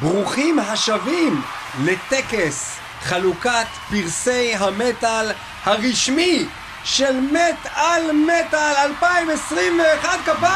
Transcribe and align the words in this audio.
ברוכים 0.00 0.58
השבים 0.58 1.42
לטקס 1.84 2.78
חלוקת 3.02 3.66
פרסי 3.90 4.54
המטאל 4.58 5.30
הרשמי 5.64 6.46
של 6.84 7.20
מת 7.20 7.66
על 7.74 8.02
מטאל 8.12 8.74
2021 8.84 10.18
כפיים! 10.24 10.46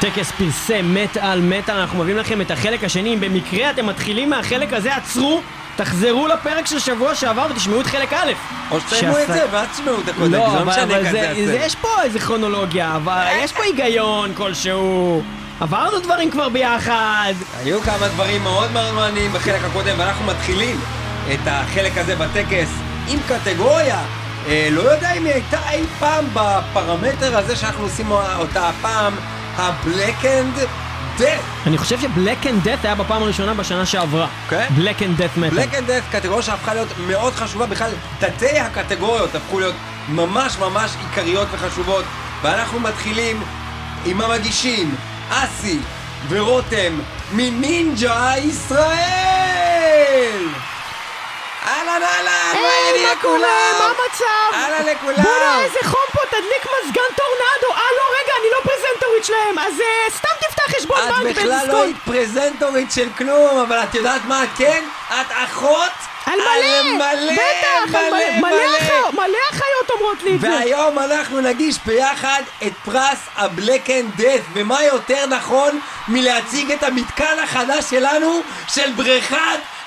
טקס 0.00 0.30
פרסי 0.38 0.82
מת 0.82 1.16
על 1.16 1.40
מטאל, 1.40 1.74
אנחנו 1.76 1.98
מביאים 1.98 2.18
לכם 2.18 2.40
את 2.40 2.50
החלק 2.50 2.84
השני. 2.84 3.14
אם 3.14 3.20
במקרה 3.20 3.70
אתם 3.70 3.86
מתחילים 3.86 4.30
מהחלק 4.30 4.72
הזה, 4.72 4.96
עצרו, 4.96 5.40
תחזרו 5.76 6.28
לפרק 6.28 6.66
של 6.66 6.78
שבוע 6.78 7.14
שעבר 7.14 7.46
ותשמעו 7.50 7.80
את 7.80 7.86
חלק 7.86 8.12
א'. 8.12 8.32
או 8.70 8.76
את 8.78 8.82
שעשה- 8.90 9.26
זה 9.26 9.46
ואז 9.50 9.68
תשמעו 9.72 10.00
את 10.00 10.08
הקודם, 10.08 10.32
לא, 10.32 10.38
זה 10.50 10.54
לא 10.54 10.58
אבל, 10.58 10.64
משנה 10.64 10.82
אבל 10.82 10.98
כזה 11.08 11.10
זה. 11.10 11.46
זה, 11.46 11.58
יש 11.60 11.74
פה 11.76 11.88
איזה 12.02 12.18
כרונולוגיה, 12.18 12.96
אבל 12.96 13.24
יש 13.40 13.52
פה 13.52 13.62
היגיון 13.62 14.34
כלשהו. 14.34 15.22
עברנו 15.60 15.98
דברים 16.00 16.30
כבר 16.30 16.48
ביחד. 16.48 17.32
היו 17.58 17.80
כמה 17.80 18.08
דברים 18.08 18.42
מאוד 18.42 18.72
מעניינים 18.72 19.32
בחלק 19.32 19.64
הקודם, 19.64 19.94
ואנחנו 19.98 20.24
מתחילים 20.24 20.80
את 21.34 21.40
החלק 21.46 21.98
הזה 21.98 22.16
בטקס 22.16 22.68
עם 23.08 23.18
קטגוריה. 23.28 24.02
אה, 24.46 24.68
לא 24.70 24.80
יודע 24.80 25.12
אם 25.12 25.24
היא 25.24 25.32
הייתה 25.32 25.70
אי 25.70 25.84
פעם 25.98 26.24
בפרמטר 26.32 27.38
הזה 27.38 27.56
שאנחנו 27.56 27.84
עושים 27.84 28.10
אותה 28.10 28.68
הפעם, 28.68 29.12
ה-Black 29.56 30.22
and 30.22 30.60
Death. 31.20 31.66
אני 31.66 31.78
חושב 31.78 32.00
ש 32.00 32.13
Black 32.13 32.46
and 32.46 32.64
Death 32.64 32.84
היה 32.84 32.94
בפעם 32.94 33.22
הראשונה 33.22 33.54
בשנה 33.54 33.86
שעברה. 33.86 34.26
כן? 34.48 34.66
Black 34.76 35.02
and 35.02 35.16
Death 35.16 35.36
Metal. 35.36 35.58
Black 35.58 35.72
and 35.72 35.88
Death, 35.88 36.12
קטגוריה 36.16 36.42
שהפכה 36.42 36.74
להיות 36.74 36.88
מאוד 37.06 37.32
חשובה, 37.32 37.66
בכלל 37.66 37.90
תתי 38.18 38.58
הקטגוריות 38.58 39.34
הפכו 39.34 39.60
להיות 39.60 39.74
ממש 40.08 40.58
ממש 40.58 40.90
עיקריות 41.08 41.48
וחשובות, 41.52 42.04
ואנחנו 42.42 42.80
מתחילים 42.80 43.42
עם 44.04 44.20
המגישים, 44.20 44.94
אסי 45.30 45.78
ורותם 46.28 47.00
מנינג'ה 47.32 48.32
ישראל! 48.38 48.86
אהלן 51.66 52.02
אהלן, 52.02 52.52
מה 52.62 52.68
העניינים? 52.68 53.08
לכולם? 53.18 53.74
מה 53.78 53.84
המצב? 53.86 54.54
אהלן 54.54 54.86
לכולם! 54.86 55.22
בוא'נה, 55.22 55.62
איזה 55.64 55.78
חום 55.84 56.04
פה, 56.12 56.20
תדליק 56.30 56.66
מזגן 56.66 57.10
טורנדו. 57.16 57.74
אה, 57.74 57.88
לא, 57.96 58.02
רגע, 58.20 58.32
אני 58.40 58.48
לא 58.52 58.58
פרזנטורית 58.62 59.24
שלהם, 59.24 59.58
אז 59.58 59.80
אה, 59.80 60.10
סתם 60.10 60.28
תפתח 60.40 60.76
חשבון 60.76 60.98
את 60.98 61.08
בנק 61.08 61.36
בכלל 61.36 61.48
לא 61.48 61.56
בדיסקונט. 61.56 61.82
היית 61.82 61.96
פרזנטורית 62.04 62.92
של 62.92 63.08
כלום, 63.18 63.58
אבל 63.58 63.78
את 63.78 63.94
יודעת 63.94 64.24
מה 64.24 64.44
את 64.44 64.48
כן? 64.56 64.84
את 65.08 65.26
אחות 65.30 65.92
על 66.26 66.38
מלא, 66.38 66.82
מלא, 66.82 67.32
בטח, 67.32 67.94
על 67.94 68.10
מלא, 68.10 68.40
מלא 68.40 68.78
אחיות, 68.78 69.14
מלא 69.14 69.38
אחיות 69.50 69.90
אומרות 69.90 70.22
לי 70.22 70.34
את 70.34 70.40
זה. 70.40 70.48
והיום 70.50 70.98
אנחנו 70.98 71.40
נגיש 71.40 71.76
ביחד 71.86 72.42
את 72.66 72.72
פרס 72.84 73.18
ה-Black 73.36 73.86
and 73.86 74.20
Death, 74.20 74.42
ומה 74.52 74.84
יותר 74.84 75.26
נכון 75.26 75.80
מלהציג 76.08 76.72
את 76.72 76.82
המתקן 76.82 77.38
החדש 77.44 77.84
שלנו 77.90 78.40
של 78.68 78.92
בריכת 78.92 79.36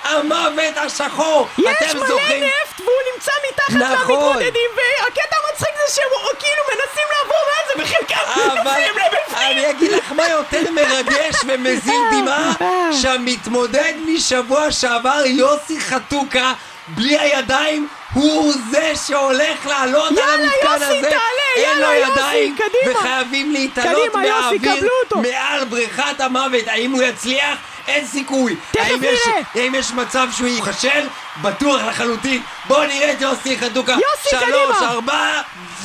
המוות 0.04 0.78
השחור. 0.78 1.48
יש 1.58 1.66
מלא 1.66 2.08
זוכרים? 2.08 2.44
נפט 2.44 2.80
והוא 2.80 3.00
נמצא 3.14 3.32
מתחת 3.52 3.94
נכון. 3.94 4.16
למתמודדים 4.16 4.70
והקטע 4.76 5.36
המצחיק 5.48 5.76
זה 5.88 5.96
שהם 5.96 6.10
כאילו 6.40 6.64
מנסים 6.70 7.08
לעבור 7.18 7.38
מעל 7.48 7.68
זה 7.68 7.84
וחלקם 7.84 8.42
נופלים 8.56 8.96
לבפנים. 8.96 9.48
אני 9.48 9.70
אגיד 9.70 9.92
לך 9.92 10.12
מה 10.12 10.30
יותר 10.30 10.72
מרגש 10.72 11.36
ומזיל 11.48 12.02
דמעה. 12.12 12.54
שהמתמודד 13.02 13.94
משבוע 14.06 14.72
שעבר 14.72 15.22
יוסי 15.26 15.80
חתוקה 15.82 16.54
בלי 16.88 17.20
הידיים 17.20 17.88
הוא 18.14 18.54
זה 18.72 18.94
שהולך 19.08 19.66
לעלות 19.66 20.12
על 20.12 20.30
המתקן 20.30 20.68
יוסי, 20.72 20.86
הזה 20.86 21.02
תעלה, 21.02 21.20
אין 21.56 21.78
לו 21.78 21.84
יאללה, 21.84 21.98
יוסי, 21.98 22.20
ידיים 22.20 22.56
קדימה. 22.56 23.00
וחייבים 23.00 23.52
להתעלות 23.52 24.10
קדימה, 24.10 24.28
יוסי, 24.28 24.58
מהאוויר 24.68 24.90
אותו. 25.04 25.18
מעל 25.20 25.66
בריכת 25.66 26.20
המוות 26.20 26.68
האם 26.68 26.92
הוא 26.92 27.04
יצליח? 27.04 27.58
אין 27.90 28.08
סיכוי 28.08 28.56
תכף 28.72 29.02
נראה. 29.02 29.42
האם 29.56 29.76
יש 29.76 29.92
מצב 29.92 30.28
שהוא 30.38 30.48
ייכשל? 30.48 31.08
בטוח 31.42 31.82
לחלוטין 31.82 32.42
בואו 32.68 32.84
נראה 32.88 33.12
את 33.12 33.22
יוסי 33.22 33.58
חתוקה 33.58 33.92
יוסי, 33.92 34.30
שלוש, 34.30 34.78
קדימה. 34.78 34.92
ארבע 34.92 35.42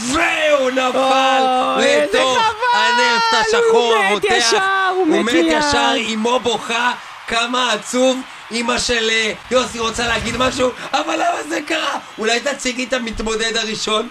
והוא 0.07 0.71
נפל 0.71 1.43
לתוך 1.79 2.39
הנפט 2.75 3.35
השחור 3.41 3.95
הוא 4.11 4.17
מת. 4.17 4.25
ישר, 4.25 4.91
הוא 4.95 5.07
מת 5.07 5.25
מת 5.25 5.33
מיד. 5.33 5.47
ישר, 5.59 5.93
אמו 6.15 6.41
בוכה, 6.41 6.93
כמה 7.29 7.73
עצוב. 7.73 8.21
אמא 8.53 8.79
של 8.79 9.11
אה, 9.11 9.33
יוסי 9.51 9.79
רוצה 9.79 10.07
להגיד 10.07 10.37
משהו, 10.37 10.71
אבל 10.93 11.15
למה 11.15 11.43
זה 11.49 11.61
קרה? 11.67 11.99
אולי 12.19 12.41
תציגי 12.41 12.85
את 12.85 12.93
המתמודד 12.93 13.57
הראשון? 13.57 14.09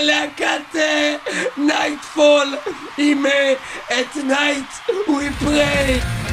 להקת 0.00 0.76
Nightfall 1.56 2.56
עם 2.98 3.26
At 3.92 4.16
Night 4.16 4.66
We 5.08 6.29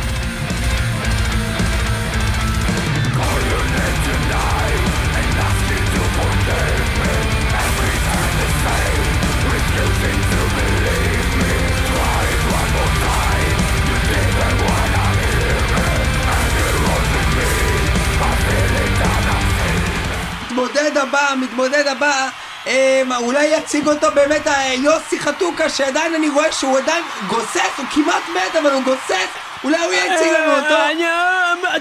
הבא, 20.98 21.30
המתמודד 21.30 21.88
הבא, 21.88 22.30
אה, 22.68 23.02
אולי 23.18 23.46
יציג 23.46 23.88
אותו 23.88 24.08
באמת 24.14 24.48
אה, 24.48 24.74
יוסי 24.74 25.20
חתוקה, 25.20 25.70
שעדיין 25.70 26.16
אני 26.16 26.30
רואה 26.30 26.52
שהוא 26.52 26.78
עדיין 26.78 27.04
גוסס, 27.28 27.78
הוא 27.78 27.86
כמעט 27.92 28.24
מת, 28.36 28.56
אבל 28.56 28.72
הוא 28.72 28.84
גוסס, 28.84 29.28
אולי 29.64 29.78
הוא 29.78 29.94
יציג 29.94 30.32
לנו 30.32 30.56
אותו. 30.56 30.76
אני 30.92 31.04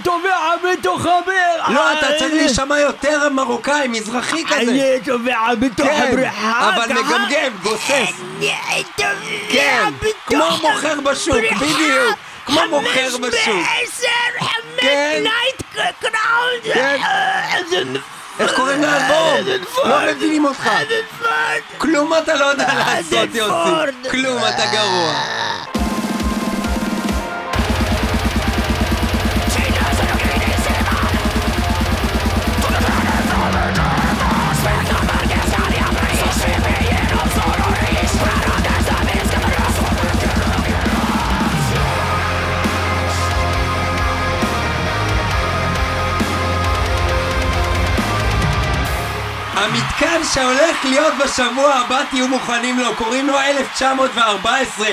טובע 0.04 0.50
בתוך 0.64 1.06
הבריכה. 1.06 1.72
לא, 1.72 1.92
אתה 1.92 2.06
צריך 2.18 2.34
להישמע 2.34 2.78
יותר 2.78 3.28
מרוקאי, 3.28 3.88
מזרחי 3.88 4.44
כזה. 4.44 4.56
אני 4.56 5.00
טובע 5.04 5.54
בתוך 5.58 5.86
כן, 5.86 6.06
הבריכה. 6.08 6.70
אבל. 6.74 6.92
מגמגם, 6.92 7.52
גוסס. 7.62 7.90
אני 7.90 8.84
טובע 8.96 9.10
כן, 9.50 9.90
כמו 10.26 10.38
בתוך 10.38 10.62
מוכר 10.62 11.00
בשוק. 11.00 11.36
בדיוק. 11.36 12.16
כמו 12.46 12.60
מוכר 12.70 13.10
חמש 13.10 13.14
בשוק. 13.14 13.54
בעשר, 13.54 14.46
חמש 14.46 14.80
כן. 14.80 15.22
Night 15.22 15.62
קראונד. 16.00 18.00
איך 18.40 18.54
קוראים 18.56 18.82
לאלבום? 18.82 19.54
נפוץ. 19.62 19.84
לא 19.84 19.98
מבינים 20.12 20.44
אותך. 20.44 20.70
כלום 21.78 22.12
אתה 22.22 22.34
לא 22.34 22.44
יודע 22.44 22.74
לעשות, 22.74 23.34
יוסי. 23.34 24.10
כלום, 24.10 24.38
אתה 24.48 24.66
גרוע. 24.72 25.14
המתקן 49.56 50.20
שהולך 50.34 50.84
להיות 50.84 51.14
בשבוע 51.24 51.74
הבא 51.74 52.02
תהיו 52.10 52.28
מוכנים 52.28 52.78
לו, 52.78 52.94
קוראים 52.96 53.26
לו 53.26 53.40
1914 53.40 54.86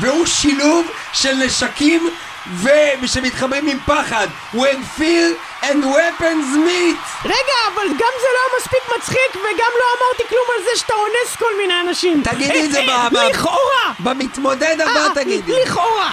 והוא 0.00 0.26
שילוב 0.26 0.86
של 1.12 1.32
נשקים 1.34 2.10
ו... 2.52 2.68
שמתחברים 3.06 3.66
עם 3.68 3.78
פחד 3.86 4.26
When 4.54 5.00
fear 5.00 5.62
and 5.62 5.84
weapons 5.84 6.56
meet 6.66 7.24
רגע, 7.24 7.58
אבל 7.74 7.88
גם 7.88 8.12
זה 8.20 8.28
לא 8.34 8.38
היה 8.40 8.58
מספיק 8.60 8.80
מצחיק 8.98 9.30
וגם 9.34 9.72
לא 9.78 9.84
אמרתי 9.98 10.28
כלום 10.28 10.44
על 10.58 10.64
זה 10.64 10.70
שאתה 10.76 10.92
אונס 10.94 11.36
כל 11.38 11.56
מיני 11.58 11.74
אנשים. 11.80 12.22
תגידי 12.24 12.64
את 12.64 12.72
זה 12.72 12.78
אה, 12.80 12.86
ב- 12.86 13.16
אה, 13.16 13.24
ב- 13.28 13.30
לכאורה. 13.30 13.92
במתמודד 14.00 14.76
הבא 14.80 15.00
אה, 15.06 15.14
תגידי 15.14 15.62
לכאורה. 15.62 16.10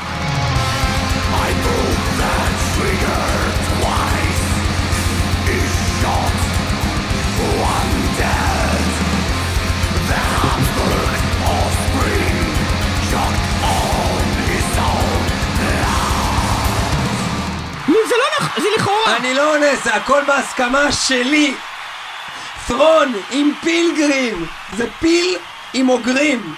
אני 19.05 19.33
לא 19.33 19.55
אונס, 19.55 19.83
זה 19.83 19.95
הכל 19.95 20.21
בהסכמה 20.27 20.91
שלי 20.91 21.53
ת'רון 22.67 23.13
עם 23.31 23.51
פילגרים 23.63 24.45
זה 24.77 24.85
פיל 24.99 25.37
עם 25.73 25.89
אוגרים 25.89 26.53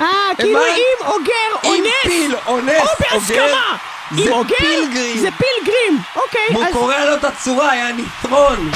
אה, 0.00 0.06
כאילו? 0.36 0.60
אם 0.60 1.06
אוגר 1.06 1.32
עם 1.62 1.72
אונס. 1.72 1.88
פיל 2.02 2.36
אונס 2.46 2.80
או 2.80 2.86
אוגר 2.86 3.10
בהסכמה. 3.10 3.76
זה 4.16 4.22
עם 4.22 4.32
אוגר 4.32 4.56
פילגרים. 4.58 5.18
זה 5.18 5.28
פילגרים. 5.30 6.02
אוקיי, 6.16 6.40
הוא. 6.54 6.64
קורא 6.72 6.98
לו 6.98 7.14
את 7.14 7.24
הצורה, 7.24 7.76
יעני 7.76 8.02
ת'רון 8.22 8.70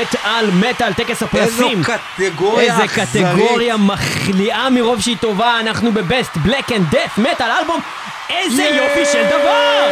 מטאל 0.00 0.50
מטאל, 0.50 0.92
טקס 0.92 1.22
הפרסים. 1.22 1.78
איזו 1.78 1.92
קטגוריה 2.16 2.72
איזה 2.72 2.88
קטגוריה 2.88 3.76
מחליאה 3.76 4.70
מרוב 4.70 5.00
שהיא 5.00 5.16
טובה, 5.20 5.60
אנחנו 5.60 5.92
ב 5.92 6.01
Best 6.01 6.36
Black 6.36 6.72
and 6.72 6.90
Death 6.90 7.18
Metal 7.18 7.50
Album, 7.60 7.80
איזה 8.30 8.62
יופי 8.62 9.12
של 9.12 9.24
דבר! 9.28 9.88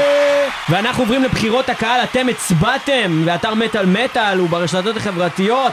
ואנחנו 0.69 1.03
עוברים 1.03 1.23
לבחירות 1.23 1.69
הקהל, 1.69 2.01
אתם 2.05 2.29
הצבעתם 2.29 3.25
באתר 3.25 3.55
מטאל 3.55 3.87
מטאל 3.87 4.41
וברשתות 4.41 4.97
החברתיות. 4.97 5.73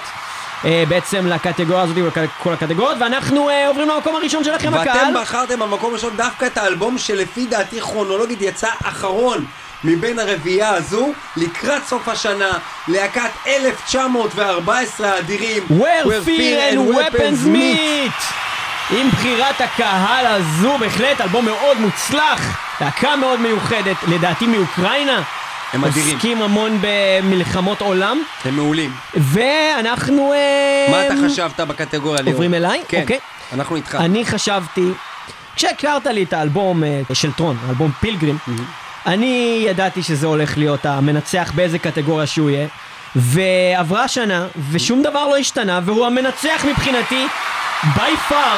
אה, 0.66 0.84
בעצם 0.88 1.28
לקטגוריה 1.28 1.84
הזאת 1.84 1.98
וכל 1.98 2.54
הקטגוריות. 2.54 2.98
ואנחנו 3.00 3.50
אה, 3.50 3.68
עוברים 3.68 3.90
למקום 3.90 4.16
הראשון 4.16 4.44
שלכם 4.44 4.74
הקהל. 4.74 4.98
ואתם 4.98 5.22
בחרתם 5.22 5.60
במקום 5.60 5.92
הראשון 5.92 6.18
דווקא 6.18 6.46
את 6.46 6.58
האלבום 6.58 6.98
שלפי 6.98 7.46
דעתי 7.46 7.82
כרונולוגית 7.82 8.42
יצא 8.42 8.70
אחרון 8.84 9.46
מבין 9.84 10.20
הרביעייה 10.20 10.70
הזו 10.70 11.14
לקראת 11.38 11.82
סוף 11.88 12.08
השנה 12.08 12.52
להקת 12.88 13.30
1914 13.48 15.10
האדירים 15.10 15.64
Where 15.70 16.28
Fear 16.28 16.74
and 16.74 16.96
Weapons 16.96 17.48
Meet 17.48 18.24
עם 18.92 19.10
בחירת 19.10 19.62
הקהל 19.62 20.26
הזו 20.26 20.78
בהחלט 20.78 21.22
אלבום 21.22 21.46
מאוד 21.46 21.80
מוצלח 21.80 22.60
להקה 22.82 23.16
מאוד 23.16 23.40
מיוחדת 23.40 23.96
לדעתי 24.08 24.48
מאוקראינה 24.48 25.24
הם 25.74 25.86
אדירים. 25.86 26.14
עוסקים 26.16 26.42
המון 26.42 26.82
במלחמות 26.82 27.82
עולם 27.82 28.22
הם 28.46 28.56
מעולים 28.56 28.92
ואנחנו 29.16 30.34
אה, 30.34 30.88
מה 30.92 31.06
אתה 31.06 31.14
חשבת 31.26 31.60
בקטגוריה 31.60 32.22
ליאור? 32.22 32.34
עוברים 32.34 32.54
אליי? 32.54 32.82
כן, 32.88 33.02
אוקיי. 33.02 33.20
אנחנו 33.54 33.76
איתך 33.76 33.96
אני 34.00 34.26
חשבתי, 34.26 34.88
כשהכרת 35.56 36.06
לי 36.06 36.24
את 36.24 36.34
האלבום 36.34 36.84
אה, 36.84 37.02
של 37.14 37.32
Thron, 37.32 37.58
האלבום 37.68 37.92
Pilgrim, 38.00 38.38
אני 39.06 39.64
ידעתי 39.68 40.04
שזה 40.04 40.28
הולך 40.28 40.58
להיות 40.58 40.86
המנצח 40.86 41.52
באיזה 41.56 41.80
קטגוריה 41.80 42.28
שהוא 42.28 42.50
יהיה, 42.50 42.68
ועברה 43.16 44.08
שנה, 44.08 44.48
ושום 44.72 45.02
דבר 45.02 45.28
לא 45.28 45.38
השתנה, 45.38 45.80
והוא 45.86 46.06
המנצח 46.06 46.66
מבחינתי, 46.70 47.26
by 47.82 48.32
far, 48.32 48.58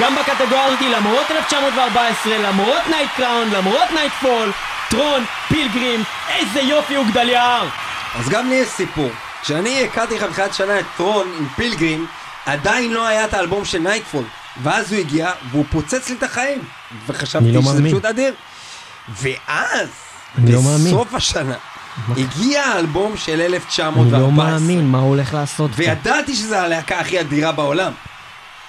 גם 0.00 0.14
בקטגוריה 0.16 0.64
הזאת, 0.64 0.80
למרות 0.80 1.30
1914, 1.30 2.38
למרות 2.38 2.82
Night 2.90 3.10
Crowned, 3.16 3.50
למרות 3.50 3.90
Nightfall, 3.94 4.52
Thron, 4.90 5.24
Pilgrim, 5.48 6.02
איזה 6.28 6.60
יופי 6.60 6.94
הוא 6.94 7.06
גדל 7.06 7.28
יער! 7.28 7.68
אז 8.18 8.28
גם 8.28 8.48
לי 8.48 8.54
יש 8.54 8.68
סיפור. 8.68 9.10
כשאני 9.42 9.84
הכרתי 9.84 10.16
לך 10.16 10.22
בתחילת 10.22 10.54
שנה 10.54 10.80
את 10.80 10.84
Thron 10.96 11.26
עם 11.38 11.46
Pilgrim, 11.56 12.06
עדיין 12.46 12.92
לא 12.92 13.06
היה 13.06 13.24
את 13.24 13.34
האלבום 13.34 13.64
של 13.64 13.78
Nightfall. 13.78 14.24
ואז 14.62 14.92
הוא 14.92 15.00
הגיע, 15.00 15.30
והוא 15.50 15.64
פוצץ 15.70 16.08
לי 16.08 16.14
את 16.18 16.22
החיים. 16.22 16.58
וחשבתי 17.06 17.52
לא 17.52 17.62
שזה 17.62 17.72
מאמין. 17.74 17.92
פשוט 17.92 18.04
אדיר. 18.04 18.34
ואז, 19.16 19.88
לא 20.38 20.62
מאמין. 20.62 20.86
בסוף 20.94 21.14
השנה, 21.14 21.54
הגיע 22.16 22.62
האלבום 22.62 23.16
של 23.16 23.40
1914. 23.40 24.18
אני 24.18 24.22
לא 24.22 24.30
מאמין 24.32 24.86
מה 24.88 24.98
הוא 24.98 25.08
הולך 25.08 25.34
לעשות. 25.34 25.70
וידעתי 25.74 26.34
שזו 26.34 26.56
הלהקה 26.56 26.98
הכי 27.00 27.20
אדירה 27.20 27.52
בעולם. 27.52 27.92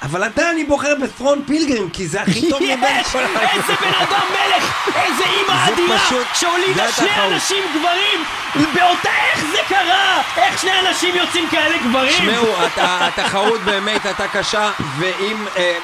אבל 0.04 0.24
עדיין 0.24 0.48
אני 0.54 0.64
בוחר 0.64 0.94
ב 1.04 1.10
Thron 1.10 1.42
Pilgrim, 1.48 1.90
כי 1.90 2.08
זה 2.08 2.22
הכי 2.22 2.50
טוב 2.50 2.60
מבין 2.64 2.80
יש! 3.00 3.08
כל 3.08 3.20
איזה 3.20 3.74
בן 3.82 3.94
אדם 4.00 4.22
מלך! 4.32 4.88
איזה 4.96 5.24
אימא 5.24 5.68
אדירה! 5.74 5.98
שהולידה 6.34 6.92
שני. 6.92 7.10
אנשים 7.34 7.64
גברים! 7.72 8.24
באותה... 8.74 9.10
איך 9.34 9.46
זה 9.52 9.58
קרה? 9.68 10.22
איך 10.38 10.62
שני 10.62 10.72
אנשים 10.90 11.16
יוצאים 11.16 11.50
כאלה 11.50 11.78
גברים? 11.90 12.12
תשמעו, 12.14 12.48
הת- 12.58 12.78
התחרות 13.18 13.62
באמת 13.62 14.06
הייתה 14.06 14.28
קשה, 14.28 14.72
ואם 15.00 15.46
אה, 15.58 15.78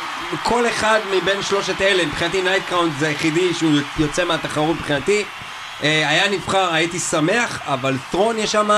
כל 0.44 0.68
אחד 0.68 1.00
מבין 1.12 1.42
שלושת 1.42 1.82
אלה, 1.82 2.06
מבחינתי 2.06 2.42
Night 2.42 2.64
Crowned 2.70 2.94
זה 3.00 3.08
היחידי 3.08 3.54
שהוא 3.54 3.72
יוצא 4.00 4.26
מהתחרות 4.26 4.76
מבחינתי, 4.76 5.24
אה, 5.84 6.10
היה 6.10 6.30
נבחר, 6.30 6.74
הייתי 6.74 7.00
שמח, 7.00 7.60
אבל 7.66 7.98
Thron 8.12 8.40
יש 8.40 8.52
שם 8.52 8.70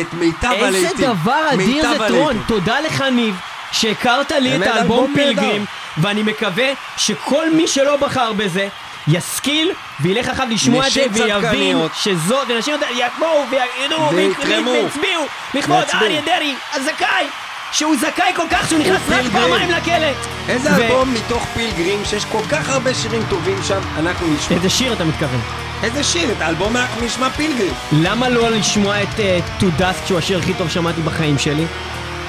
את 0.00 0.14
מיטב 0.14 0.46
הלהיטים. 0.46 0.90
איזה 0.90 1.06
דבר 1.06 1.48
אדיר 1.54 1.82
זה! 1.82 2.04
הלהיטים. 2.04 2.42
תודה 2.46 2.80
לך 2.80 3.02
ניב, 3.02 3.36
שהכרת 3.72 4.32
לי 4.32 4.56
את 4.56 4.66
האלבום. 4.66 5.12
Pilgrim, 5.14 5.64
ואני 5.98 6.22
מקווה 6.22 6.72
שכל 6.96 7.50
מי 7.50 7.68
שלא 7.68 7.96
בחר 7.96 8.32
בזה, 8.32 8.68
ישכיל 9.08 9.72
וילך 10.00 10.28
אחריו 10.28 10.48
לשמוע 10.50 10.86
את 10.86 10.92
זה 10.92 11.06
ויבין. 11.12 11.76
שזאת, 11.94 12.46
ונשים 12.48 12.74
יבואו 12.90 13.44
וידעו 13.50 14.10
ויתרמו. 14.12 14.70
ויצביעו 14.70 15.24
לכבוד. 15.54 15.84
אריה 15.94 16.20
דרעי 16.20 16.54
הזכאי 16.72 17.26
שהוא 17.72 17.96
זכאי 17.96 18.32
כל 18.36 18.46
כך 18.50 18.68
שהוא 18.68 18.78
נכנס 18.80 19.00
רק. 19.08 19.32
פעמיים 19.32 19.70
לכלא 19.70 20.06
איזה 20.48 20.70
ו- 20.70 20.74
אלבום 20.74 21.14
מתוך 21.14 21.46
פילגרים, 21.54 22.04
שיש 22.04 22.24
כל 22.24 22.42
כך 22.50 22.68
הרבה 22.68 22.94
שירים 22.94 23.22
טובים 23.28 23.56
שם, 23.62 23.80
אנחנו 23.98 24.26
נשמע. 24.34 24.56
איזה 24.56 24.70
שיר 24.70 24.92
אתה 24.92 25.04
מתכוון? 25.04 25.40
איזה 25.82 26.04
שיר? 26.04 26.32
את 26.32 26.40
האלבום 26.40 26.76
אנחנו 26.76 27.06
נשמע 27.06 27.30
פילגרים. 27.30 27.72
למה 27.92 28.28
לא 28.28 28.50
לשמוע 28.50 29.02
את 29.02 29.08
uh, 29.16 29.62
To 29.62 29.80
Dust 29.80 30.06
שהוא 30.06 30.18
השיר 30.18 30.38
הכי 30.38 30.54
טוב 30.54 30.70
שמעתי 30.70 31.00
בחיים 31.02 31.38
שלי? 31.38 31.64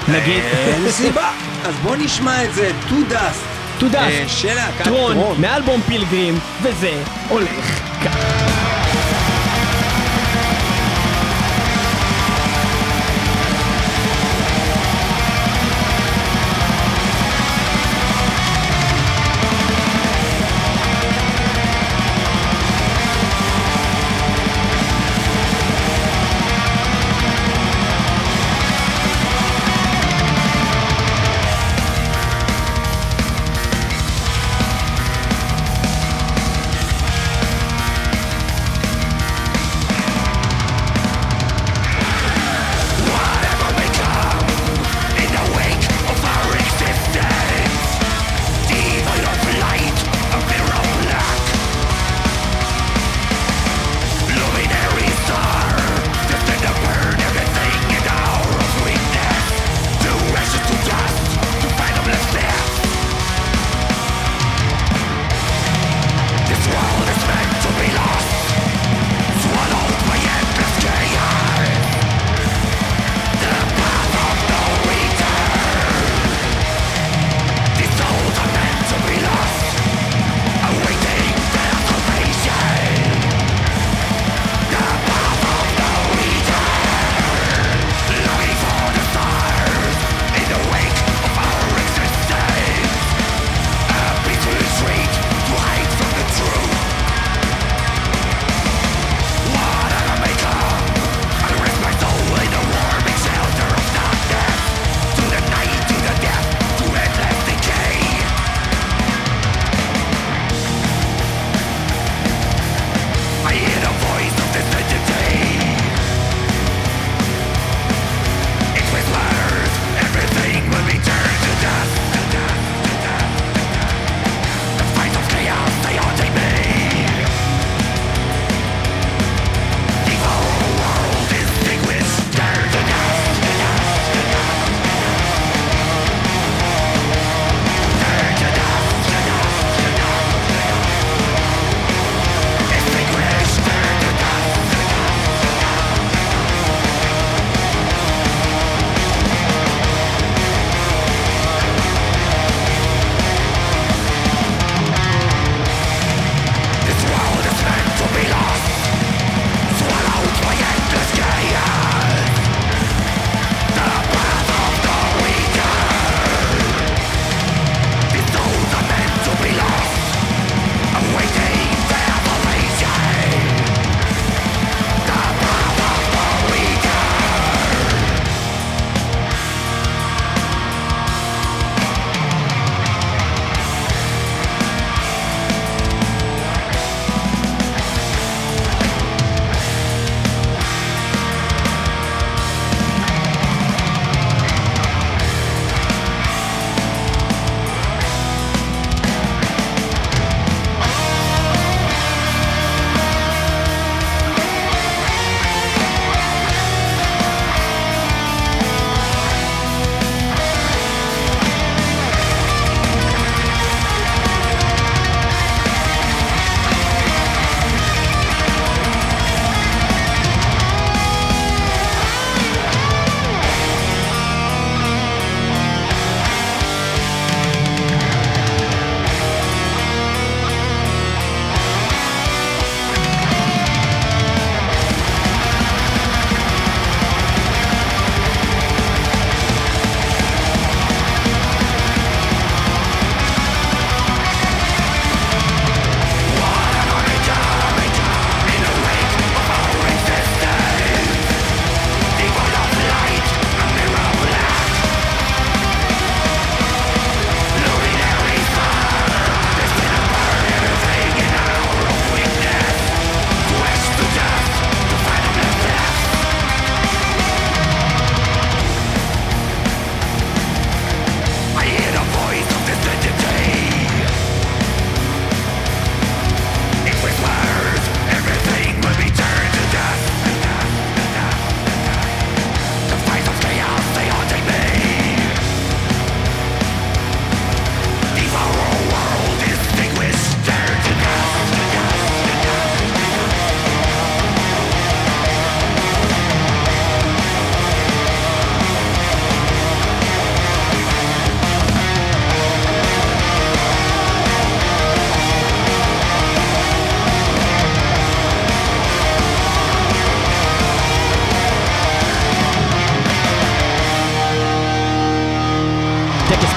נגיד 0.08 0.42
אין 0.54 0.90
סיבה. 0.90 1.30
אז 1.64 1.74
בוא 1.82 1.96
נשמע 1.96 2.44
את 2.44 2.54
זה, 2.54 2.70
To 2.88 3.12
Dust. 3.12 3.80
To 3.80 3.84
Dust 3.84 3.96
אה, 3.96 4.24
של 4.28 4.54
להקת 4.54 4.84
טרון. 4.84 5.40
מאלבום 5.40 5.80
פילגרים 5.86 6.38
וזה 6.62 6.92
הולך 7.28 7.80
כך 8.04 8.83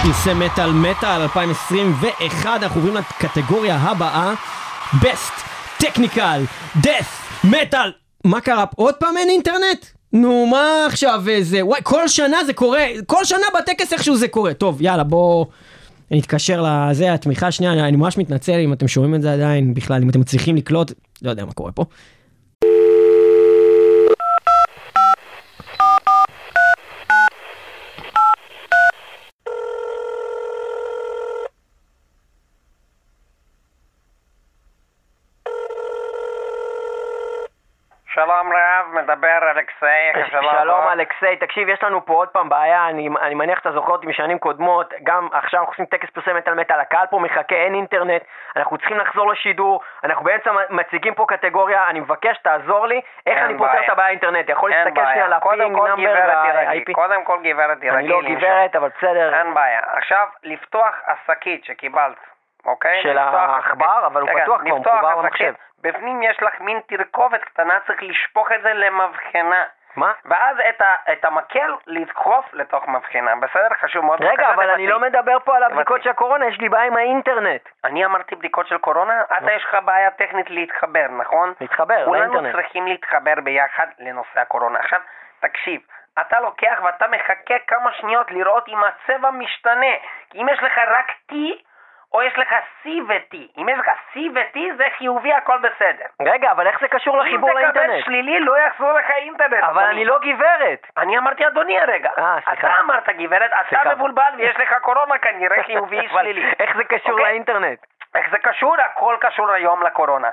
פרסי 0.04 0.34
מטאל 0.34 0.72
מטאל 0.72 1.22
2021, 1.22 2.64
אנחנו 2.64 2.82
עוברים 2.82 2.96
לקטגוריה 2.96 3.76
הבאה, 3.76 4.34
Best 4.94 5.44
Technical 5.84 6.40
Death 6.84 7.46
Metal. 7.46 7.90
מה 8.24 8.42
קרה? 8.42 8.66
עוד 8.76 8.96
פעם 8.96 9.18
אין 9.18 9.30
אינטרנט? 9.30 9.86
נו, 10.14 10.48
מה 10.52 10.86
עכשיו 10.88 11.22
זה? 11.42 11.66
וואי, 11.66 11.80
כל 11.84 12.08
שנה 12.08 12.44
זה 12.46 12.54
קורה, 12.54 12.86
כל 13.06 13.26
שנה 13.26 13.46
בטקס 13.60 13.94
איכשהו 13.94 14.16
זה 14.16 14.28
קורה. 14.28 14.54
טוב, 14.54 14.82
יאללה, 14.82 15.04
בוא 15.04 15.46
נתקשר 16.12 16.66
לזה, 16.68 17.14
התמיכה 17.14 17.48
השנייה, 17.48 17.88
אני 17.88 17.98
ממש 17.98 18.18
מתנצל 18.18 18.60
אם 18.60 18.74
אתם 18.74 18.88
שומעים 18.88 19.16
את 19.16 19.22
זה 19.22 19.34
עדיין, 19.34 19.74
בכלל, 19.74 20.02
אם 20.02 20.10
אתם 20.10 20.20
מצליחים 20.20 20.56
לקלוט, 20.56 20.92
לא 21.22 21.30
יודע 21.30 21.46
מה 21.46 21.52
קורה 21.52 21.72
פה. 21.72 21.86
שלום 38.18 38.48
רב, 38.48 38.97
מדבר 39.08 39.52
אלכסיי, 39.52 40.14
שלום 40.30 40.46
לעזור? 40.46 40.94
אלכסיי, 40.94 41.38
תקשיב, 41.38 41.70
יש 41.70 41.84
לנו 41.84 42.06
פה 42.06 42.14
עוד 42.14 42.30
פעם 42.30 42.50
בעיה, 42.50 42.88
אני, 42.90 43.10
אני 43.22 43.36
מניח 43.36 43.60
שאתה 43.60 43.72
זוכר 43.72 43.92
אותי 43.92 44.08
משנים 44.08 44.40
קודמות, 44.40 44.94
גם 45.04 45.28
עכשיו 45.32 45.60
אנחנו 45.60 45.74
עושים 45.74 45.86
טקס 45.86 46.10
פרסי 46.10 46.34
מטאל 46.34 46.54
מטאל, 46.54 46.80
הקהל 46.80 47.08
פה 47.08 47.20
מחכה, 47.20 47.56
אין 47.56 47.76
אינטרנט, 47.76 48.22
אנחנו 48.56 48.78
צריכים 48.78 48.98
לחזור 48.98 49.32
לשידור, 49.32 49.82
אנחנו 50.04 50.26
באמצע 50.26 50.52
מציגים 50.70 51.14
פה 51.14 51.26
קטגוריה, 51.28 51.90
אני 51.90 52.00
מבקש, 52.00 52.38
תעזור 52.38 52.88
לי, 52.88 53.02
איך 53.28 53.40
אני 53.40 53.58
פותר. 53.58 53.84
את 53.86 53.90
הבעיה 53.90 54.08
האינטרנט, 54.08 54.46
אתה 54.46 54.52
יכול 54.52 54.70
להסתכל 54.70 55.02
שנייה 55.06 55.26
על 55.26 55.34
ה 55.34 55.42
ping 55.42 55.78
number 55.78 56.16
וה-IP? 56.28 56.92
קודם 56.94 57.24
כל 57.24 57.40
גברת 57.44 57.80
תירגעי. 57.80 58.00
אני 58.00 58.08
לא. 58.08 58.22
גברת, 58.22 58.76
אבל 58.76 58.90
בסדר, 58.98 59.40
אין 59.40 59.54
בעיה. 59.54 59.82
עכשיו, 59.94 60.28
לפתוח 60.44 60.96
השקית 61.08 61.66
שקיבלת, 61.66 62.18
אוקיי? 62.66 63.04
של 63.04 63.18
העכבר. 63.18 64.06
אבל 64.06 64.22
הוא 64.22 64.30
פתוח 64.30 64.62
כבר, 64.62 64.72
הוא 64.72 64.80
מחובר. 64.80 65.22
למחשב. 65.22 65.54
בפנים 65.88 66.24
יש 66.24 66.44
לך 66.44 66.62
מין 66.62 66.80
תרכובת 66.88 67.44
קטנה, 67.44 67.80
צריך 67.88 68.04
לשפוך 68.04 68.52
את 68.52 68.62
זה 68.62 68.74
למבחנה. 68.74 69.64
מה? 69.96 70.14
ואז 70.26 70.58
את, 70.70 70.82
ה, 70.82 71.12
את 71.12 71.26
המקל 71.26 71.76
לדחוף 71.88 72.46
לתוך 72.54 72.88
מבחנה, 72.88 73.36
בסדר? 73.36 73.68
חשוב 73.82 74.06
מאוד. 74.06 74.22
רגע, 74.22 74.50
אבל 74.50 74.70
אני. 74.70 74.88
לא 74.88 75.00
מדבר 75.00 75.38
פה 75.44 75.56
על 75.56 75.64
הבדיקות. 75.64 76.04
של 76.04 76.10
הקורונה, 76.10 76.48
יש 76.48 76.60
לי 76.60 76.70
בעיה 76.70 76.86
עם 76.86 76.98
האינטרנט. 76.98 77.62
אני 77.84 78.06
אמרתי 78.06 78.36
בדיקות 78.36 78.68
של 78.68 78.78
קורונה? 78.78 79.22
אתה 79.38 79.52
יש 79.52 79.66
לך 79.66 79.78
בעיה 79.86 80.12
טכנית 80.12 80.50
להתחבר, 80.50 81.08
נכון? 81.10 81.54
להתחבר 81.62 82.06
כולנו 82.06 82.34
לאינטרנט. 82.34 82.56
צריכים 82.56 82.88
להתחבר 82.88 83.34
ביחד 83.44 83.88
לנושא 84.00 84.40
הקורונה. 84.40 84.80
עכשיו, 84.80 85.00
תקשיב, 85.40 85.82
אתה 86.22 86.40
לוקח 86.40 86.80
ואתה 86.84 87.08
מחכה 87.08 87.56
כמה 87.68 87.94
שניות 87.94 88.32
לראות 88.32 88.68
אם 88.68 88.80
הצבע 88.84 89.32
משתנה. 89.32 89.94
כי 90.30 90.42
אם 90.42 90.50
יש 90.50 90.64
לך 90.64 90.78
רק 90.88 91.12
T, 91.32 91.36
או 92.14 92.22
יש 92.22 92.38
לך 92.38 92.50
C 92.84 92.88
ו-T. 93.08 93.36
אם 93.58 93.70
יש 93.70 93.80
לך 93.80 93.88
C 94.14 94.18
ו-T 94.36 94.60
זה 94.78 94.84
חיובי, 94.98 95.34
הכל 95.34 95.58
בסדר. 95.58 96.06
רגע, 96.22 96.52
אבל 96.52 96.68
איך 96.68 96.80
זה 96.82 96.88
קשור 96.88 97.18
לחיבור 97.18 97.50
אם 97.50 97.56
תקבל 97.56 97.62
לאינטרנט? 97.62 98.06
שלילי, 98.06 98.40
לא 98.40 98.58
יחזור 98.58 98.94
לך 98.94 99.10
אינטרנט. 99.10 99.64
אבל 99.64 99.84
אדוני. 99.84 99.92
אני 99.94 100.06
לא 100.06 100.20
גברת. 100.20 100.88
אני 100.98 101.18
אמרתי 101.18 101.48
אדוני 101.48 101.80
הרגע. 101.80 102.10
אה, 102.18 102.38
סליחה. 102.44 102.68
אתה 102.68 102.80
אמרת 102.80 103.10
גברת, 103.10 103.52
אתה 103.54 103.62
סליחה. 103.70 103.96
מבולבל 103.96 104.32
ויש 104.38 104.58
לך 104.58 104.74
קורונה 104.82 105.18
כנראה 105.18 105.64
חיובי 105.64 106.08
שלילי. 106.14 106.52
איך 106.60 106.78
זה 106.78 106.84
קשור 106.84 107.12
אוקיי? 107.12 107.26
לאינטרנט? 107.26 107.80
איך 108.16 108.32
זה 108.32 108.38
קשור? 108.40 108.76
הכל 108.82 109.18
קשור 109.22 109.52
היום 109.52 109.84
לקורונה. 109.84 110.30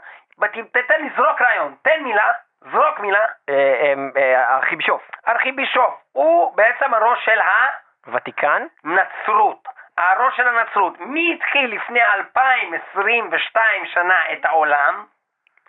תתן 0.73 1.01
לי 1.01 1.11
זרוק 1.17 1.43
רעיון, 1.43 1.75
תן 1.83 2.03
מילה, 2.03 2.33
זרוק 2.73 3.01
מילה. 3.01 3.25
אה, 3.49 3.55
אה, 3.55 3.95
אה, 4.17 4.57
ארכיבישוף. 4.57 5.03
ארכיבישוף, 5.29 5.95
הוא 6.13 6.57
בעצם 6.57 6.95
הראש 6.95 7.25
של 7.25 7.41
ותיקן? 8.07 8.67
הנצרות. 8.85 9.69
הראש 9.99 10.37
של 10.37 10.49
הנצרות. 10.49 11.01
מי 11.01 11.35
התחיל 11.39 11.75
לפני 11.75 12.01
2022 12.05 13.87
שנה 13.87 14.33
את 14.33 14.45
העולם? 14.45 15.05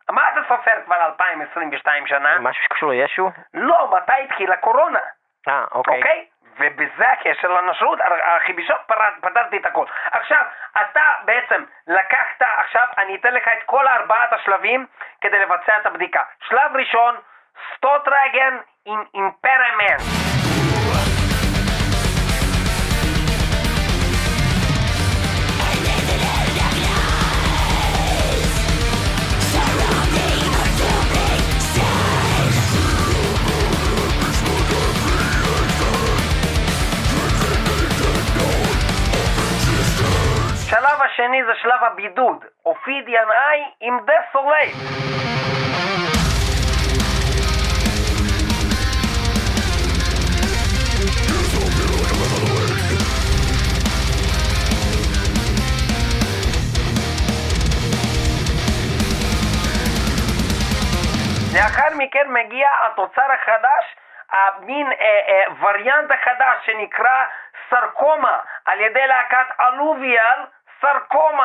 מה 0.10 0.30
אתה 0.32 0.40
סופר 0.48 0.72
כבר 0.86 1.06
2022 1.06 2.08
שנה? 2.08 2.40
משהו 2.40 2.64
שקשור 2.64 2.92
לישו? 2.92 3.30
לא, 3.54 3.92
מתי 3.98 4.24
התחילה 4.24 4.54
הקורונה? 4.54 5.00
אה, 5.48 5.64
אוקיי. 5.72 5.98
אוקיי? 5.98 6.26
ובזה 6.60 7.12
הקשר 7.12 7.48
לנשרות, 7.48 8.00
הארכיבישוף 8.02 8.78
פר- 8.88 8.96
פתרתי 9.22 9.58
את 9.58 9.66
הכל. 9.66 9.86
עכשיו, 10.12 10.46
אתה 10.82 11.02
בעצם 11.26 11.64
לקחת, 11.88 12.42
עכשיו 12.58 12.86
אני 12.98 13.16
אתן 13.16 13.34
לך 13.34 13.48
את 13.48 13.64
כל 13.66 13.88
ארבעת 13.88 14.34
השלבים 14.34 14.86
כדי 15.22 15.40
לבצע 15.40 15.78
את 15.78 15.86
הבדיקה. 15.86 16.24
שלב 16.48 16.76
ראשון, 16.76 17.16
Stortregn 17.76 18.58
עם 18.86 19.04
Impermanence. 19.14 20.02
שלב 40.76 41.02
השני 41.02 41.44
זה 41.44 41.56
שלב 41.56 41.84
הבידוד, 41.84 42.46
Ophidian 42.66 43.32
I 43.32 43.64
עם 43.80 44.00
Desolate. 44.06 44.74
לאחר 61.56 61.96
מכן 61.98 62.28
מגיע 62.28 62.70
התוצר 62.82 63.32
החדש, 63.32 63.96
המין 64.32 64.92
אה, 64.92 65.20
אה, 65.28 65.44
וריאנט 65.62 66.12
החדש 66.12 66.66
שנקרא 66.66 67.24
סרקומה 67.70 68.40
על 68.66 68.82
ידי 68.82 69.08
להקת 69.08 69.48
אלוביאל 69.62 70.55
סרקומה. 70.82 71.44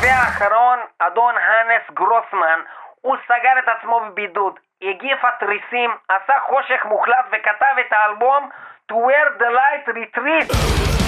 והאחרון, 0.00 0.78
אדון 0.98 1.34
האנס 1.36 1.82
גרוסמן, 1.94 2.60
הוא 3.00 3.16
סגר 3.26 3.58
את 3.58 3.68
עצמו 3.68 4.00
בבידוד, 4.00 4.58
הגיף 4.82 5.24
התריסים, 5.24 5.90
עשה 6.08 6.34
חושך 6.46 6.84
מוחלט 6.84 7.26
וכתב 7.32 7.74
את 7.80 7.92
האלבום 7.92 8.50
To 8.88 8.94
Where 8.94 9.30
the 9.38 9.50
Light 9.50 9.86
Retreat. 9.88 11.05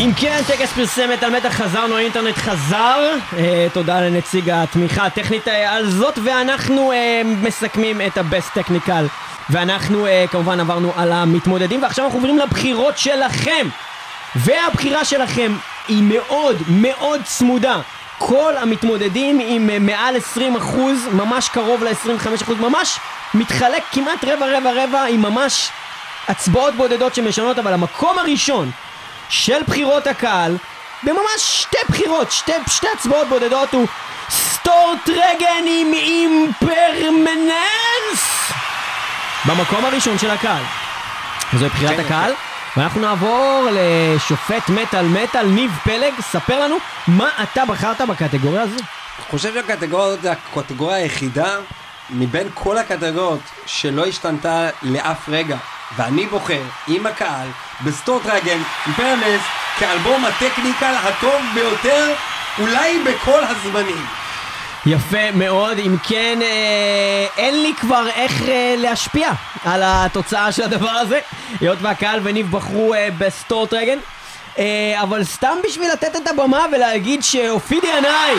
אם 0.00 0.10
כן, 0.16 0.40
טקס 0.46 0.72
פרסי 0.72 1.06
מטאל 1.06 1.36
מטאל 1.36 1.50
חזרנו, 1.50 1.96
האינטרנט 1.96 2.36
חזר. 2.36 3.10
אה, 3.36 3.66
תודה 3.72 4.00
לנציג 4.00 4.50
התמיכה 4.50 5.06
הטכנית 5.06 5.48
אה, 5.48 5.72
על 5.72 5.90
זאת, 5.90 6.18
ואנחנו 6.24 6.92
אה, 6.92 7.22
מסכמים 7.24 8.00
את 8.00 8.18
ה-Best 8.18 8.58
Technical. 8.58 9.04
ואנחנו 9.50 10.06
אה, 10.06 10.24
כמובן 10.30 10.60
עברנו 10.60 10.92
על 10.96 11.12
המתמודדים, 11.12 11.82
ועכשיו 11.82 12.04
אנחנו 12.04 12.18
עוברים 12.18 12.38
לבחירות 12.38 12.98
שלכם. 12.98 13.66
והבחירה 14.36 15.04
שלכם 15.04 15.52
היא 15.88 16.02
מאוד 16.02 16.56
מאוד 16.68 17.20
צמודה. 17.24 17.80
כל 18.18 18.56
המתמודדים 18.56 19.40
עם 19.42 19.70
אה, 19.70 19.78
מעל 19.78 20.16
20%, 20.34 20.40
ממש 21.12 21.48
קרוב 21.48 21.84
ל-25%, 21.84 22.52
ממש 22.60 22.98
מתחלק 23.34 23.82
כמעט 23.92 24.24
רבע 24.24 24.58
רבע 24.58 24.84
רבע 24.84 25.04
עם 25.04 25.22
ממש 25.22 25.68
הצבעות 26.28 26.74
בודדות 26.74 27.14
שמשנות, 27.14 27.58
אבל 27.58 27.72
המקום 27.72 28.18
הראשון 28.18 28.70
של 29.30 29.62
בחירות 29.68 30.06
הקהל, 30.06 30.56
בממש 31.02 31.38
שתי 31.38 31.78
בחירות, 31.88 32.32
שתי, 32.32 32.52
שתי 32.66 32.86
הצבעות 32.94 33.28
בודדות 33.28 33.74
הוא 33.74 33.86
Stortregn 34.30 35.64
עם 35.66 35.92
Impermanence 35.92 37.50
במקום 39.44 39.84
הראשון 39.84 40.18
של 40.18 40.30
הקהל. 40.30 40.62
זוהי 41.58 41.70
בחירת 41.70 41.98
הקהל, 41.98 42.32
ואנחנו 42.76 43.00
נעבור 43.00 43.68
לשופט 43.72 44.68
מטאל 44.68 45.06
מטאל, 45.06 45.46
ניב 45.46 45.70
פלג, 45.84 46.12
ספר 46.20 46.60
לנו 46.60 46.76
מה 47.06 47.28
אתה 47.42 47.64
בחרת 47.64 48.00
בקטגוריה 48.00 48.62
הזו. 48.62 48.76
אני 48.76 49.26
חושב 49.30 49.54
שהקטגוריה 49.54 50.16
זה 50.16 50.32
הקטגוריה 50.32 50.96
היחידה 50.96 51.56
מבין 52.10 52.48
כל 52.54 52.78
הקטגוריות 52.78 53.40
שלא 53.66 54.06
השתנתה 54.06 54.68
לאף 54.82 55.28
רגע. 55.28 55.56
ואני 55.96 56.26
בוחר, 56.26 56.62
עם 56.88 57.06
הקהל, 57.06 57.48
ב 57.84 58.20
Stortregn, 58.24 58.58
Impermanence, 58.86 59.40
כאלבום 59.78 60.24
ה 60.24 60.31
Technical 60.31 60.94
הטוב 61.02 61.40
ביותר, 61.54 62.12
אולי 62.58 62.98
בכל 63.04 63.40
הזמנים. 63.44 64.06
יפה 64.86 65.30
מאוד, 65.34 65.78
אם 65.78 65.96
כן, 66.08 66.38
אה, 66.42 67.26
אין 67.36 67.62
לי 67.62 67.74
כבר 67.80 68.08
איך 68.14 68.42
אה, 68.42 68.74
להשפיע 68.78 69.30
על 69.64 69.80
התוצאה 69.84 70.52
של 70.52 70.62
הדבר 70.62 70.90
הזה, 70.90 71.20
היות 71.60 71.78
והקהל 71.82 72.20
וניב 72.22 72.50
בחרו 72.50 72.94
אה, 72.94 73.08
ב 73.18 73.74
Stortregn, 73.74 73.98
אה, 74.58 75.02
אבל 75.02 75.24
סתם 75.24 75.56
בשביל 75.64 75.92
לתת 75.92 76.16
את 76.16 76.28
הבמה 76.28 76.66
ולהגיד 76.72 77.22
ש 77.22 77.35
Ophidian 77.35 77.86
I. 77.98 78.34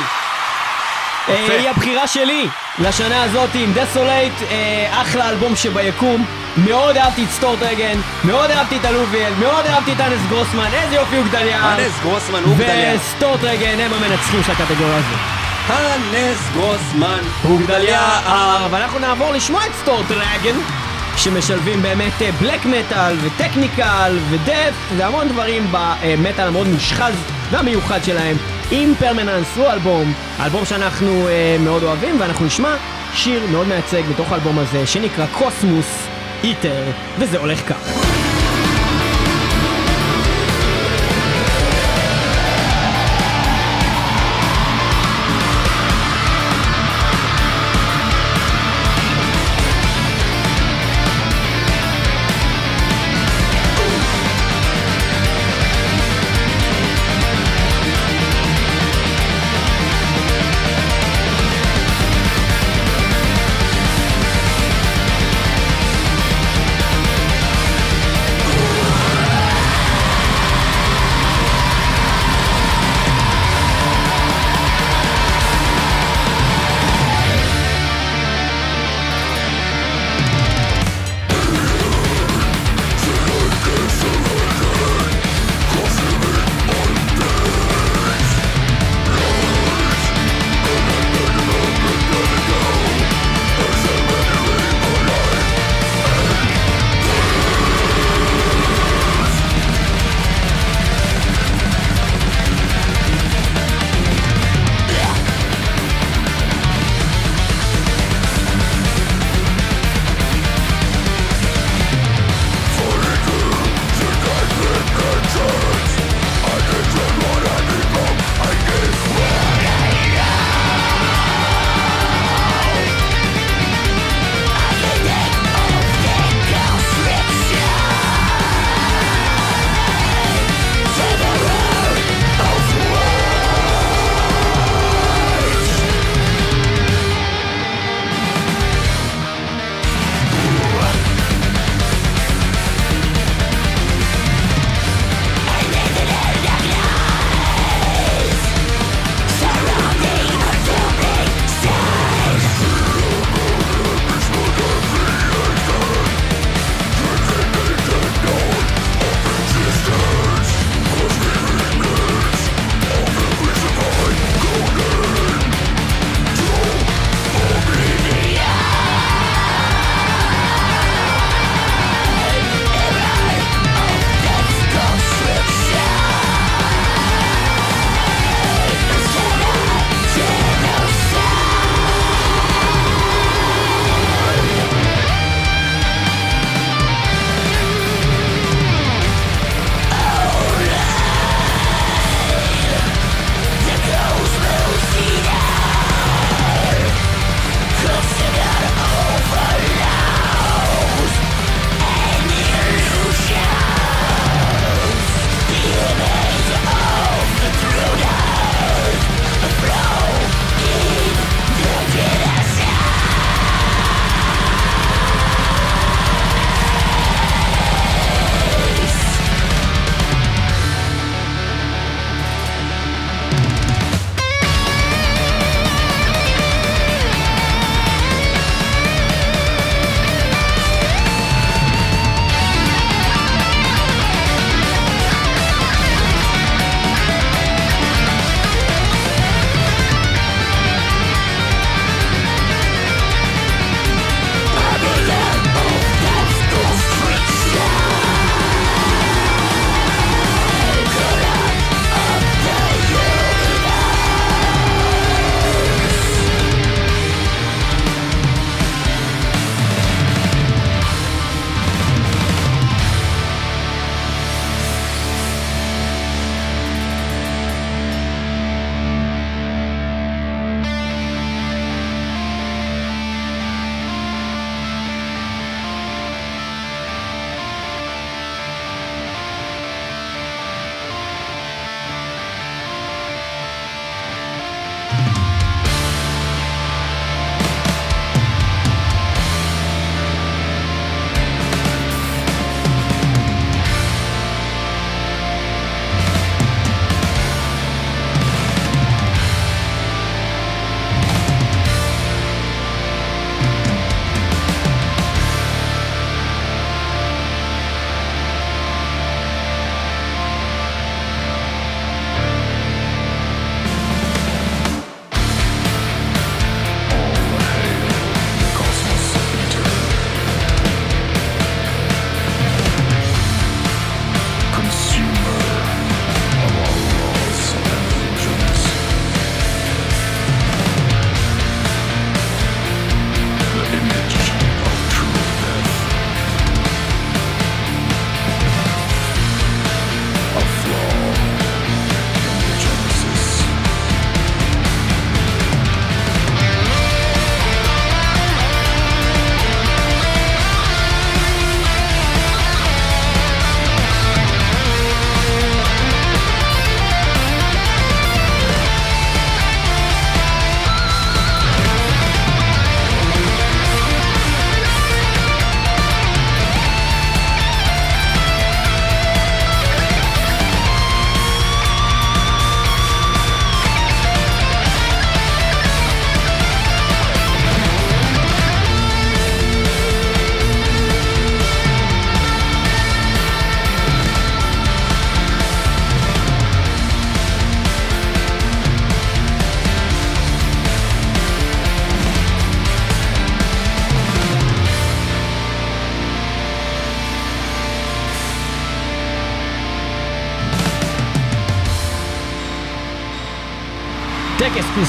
היא 1.27 1.69
הבחירה 1.69 2.07
שלי 2.07 2.47
לשנה 2.79 3.23
הזאת 3.23 3.49
עם 3.53 3.73
Desolate, 3.73 4.33
אה, 4.51 5.01
אחלה 5.01 5.29
אלבום 5.29 5.55
שביקום, 5.55 6.25
מאוד 6.57 6.97
אהבתי 6.97 7.23
את 7.23 7.29
Stortregn, 7.29 7.99
מאוד 8.23 8.51
אהבתי 8.51 8.77
את 8.77 8.85
Alluvial, 8.85 9.33
מאוד 9.39 9.65
אהבתי 9.65 9.93
את 9.93 10.01
אנס 10.01 10.19
גרוסמן, 10.29 10.69
איזה 10.73 10.95
יופי 10.95 11.15
הוא 11.15 11.25
גדליהו, 11.25 11.65
הנס 11.65 11.99
גרוסמן 12.03 12.43
הוא 12.43 12.55
גדליה. 12.55 12.95
ו 12.95 13.43
Stortregn 13.43 13.79
הם 13.79 13.93
המנצחים 13.93 14.43
של 14.43 14.51
הקטגוריה 14.51 14.97
הזאת. 14.97 15.19
הנס 15.67 16.49
גרוסמן 16.53 17.19
הוא 17.43 17.59
גדליהו. 17.61 18.71
ואנחנו 18.71 18.99
נעבור 18.99 19.31
לשמוע 19.31 19.65
את 19.65 19.71
Stortregn, 19.81 20.55
שמשלבים 21.17 21.81
באמת 21.81 22.13
בלק 22.39 22.65
מטאל 22.65 23.15
ו 23.21 23.31
technical 23.31 24.17
ו 24.29 24.37
death 24.37 24.73
והמון 24.97 25.27
דברים 25.27 25.67
במטאל 25.71 26.47
המאוד 26.47 26.67
מושחז 26.67 27.13
והמיוחד 27.51 28.03
שלהם. 28.03 28.37
עם 28.71 28.93
פרמננס 28.99 29.57
הוא 29.57 29.71
אלבום, 29.71 30.13
אלבום 30.39 30.65
שאנחנו 30.65 31.27
אה, 31.27 31.57
מאוד 31.59 31.83
אוהבים 31.83 32.21
ואנחנו 32.21 32.45
נשמע 32.45 32.75
שיר 33.13 33.47
מאוד 33.51 33.67
מייצג 33.67 34.01
מתוך 34.09 34.31
האלבום 34.31 34.59
הזה 34.59 34.87
שנקרא 34.87 35.25
קוסמוס 35.25 36.07
איטר 36.43 36.83
וזה 37.19 37.37
הולך 37.37 37.69
כך. 37.69 38.40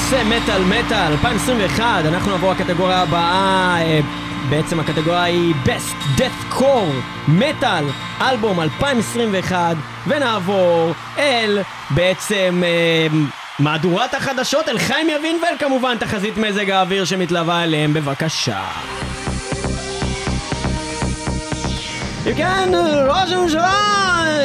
פרסי 0.09 0.23
מטאל 0.23 0.63
מטאל 0.63 1.11
2021, 1.11 2.05
אנחנו 2.05 2.31
נעבור 2.31 2.51
לקטגוריה 2.51 3.01
הבאה, 3.01 3.77
אה, 3.81 3.99
בעצם 4.49 4.79
הקטגוריה 4.79 5.23
היא 5.23 5.53
Best 5.65 6.19
Death 6.19 6.53
Core 6.53 7.27
מטאל, 7.27 7.85
אלבום 8.21 8.61
2021, 8.61 9.75
ונעבור 10.07 10.93
אל 11.17 11.59
בעצם 11.89 12.61
אה, 12.65 13.07
מהדורת 13.59 14.13
החדשות, 14.13 14.69
אל 14.69 14.77
חיים 14.77 15.09
יבין 15.09 15.39
ואל 15.41 15.57
כמובן 15.59 15.97
תחזית 15.97 16.37
מזג 16.37 16.69
האוויר 16.69 17.05
שמתלווה 17.05 17.63
אליהם, 17.63 17.93
בבקשה. 17.93 18.61
אם 22.27 22.35
כן, 22.35 22.71
ראש 23.07 23.31
הממשלה 23.31 24.02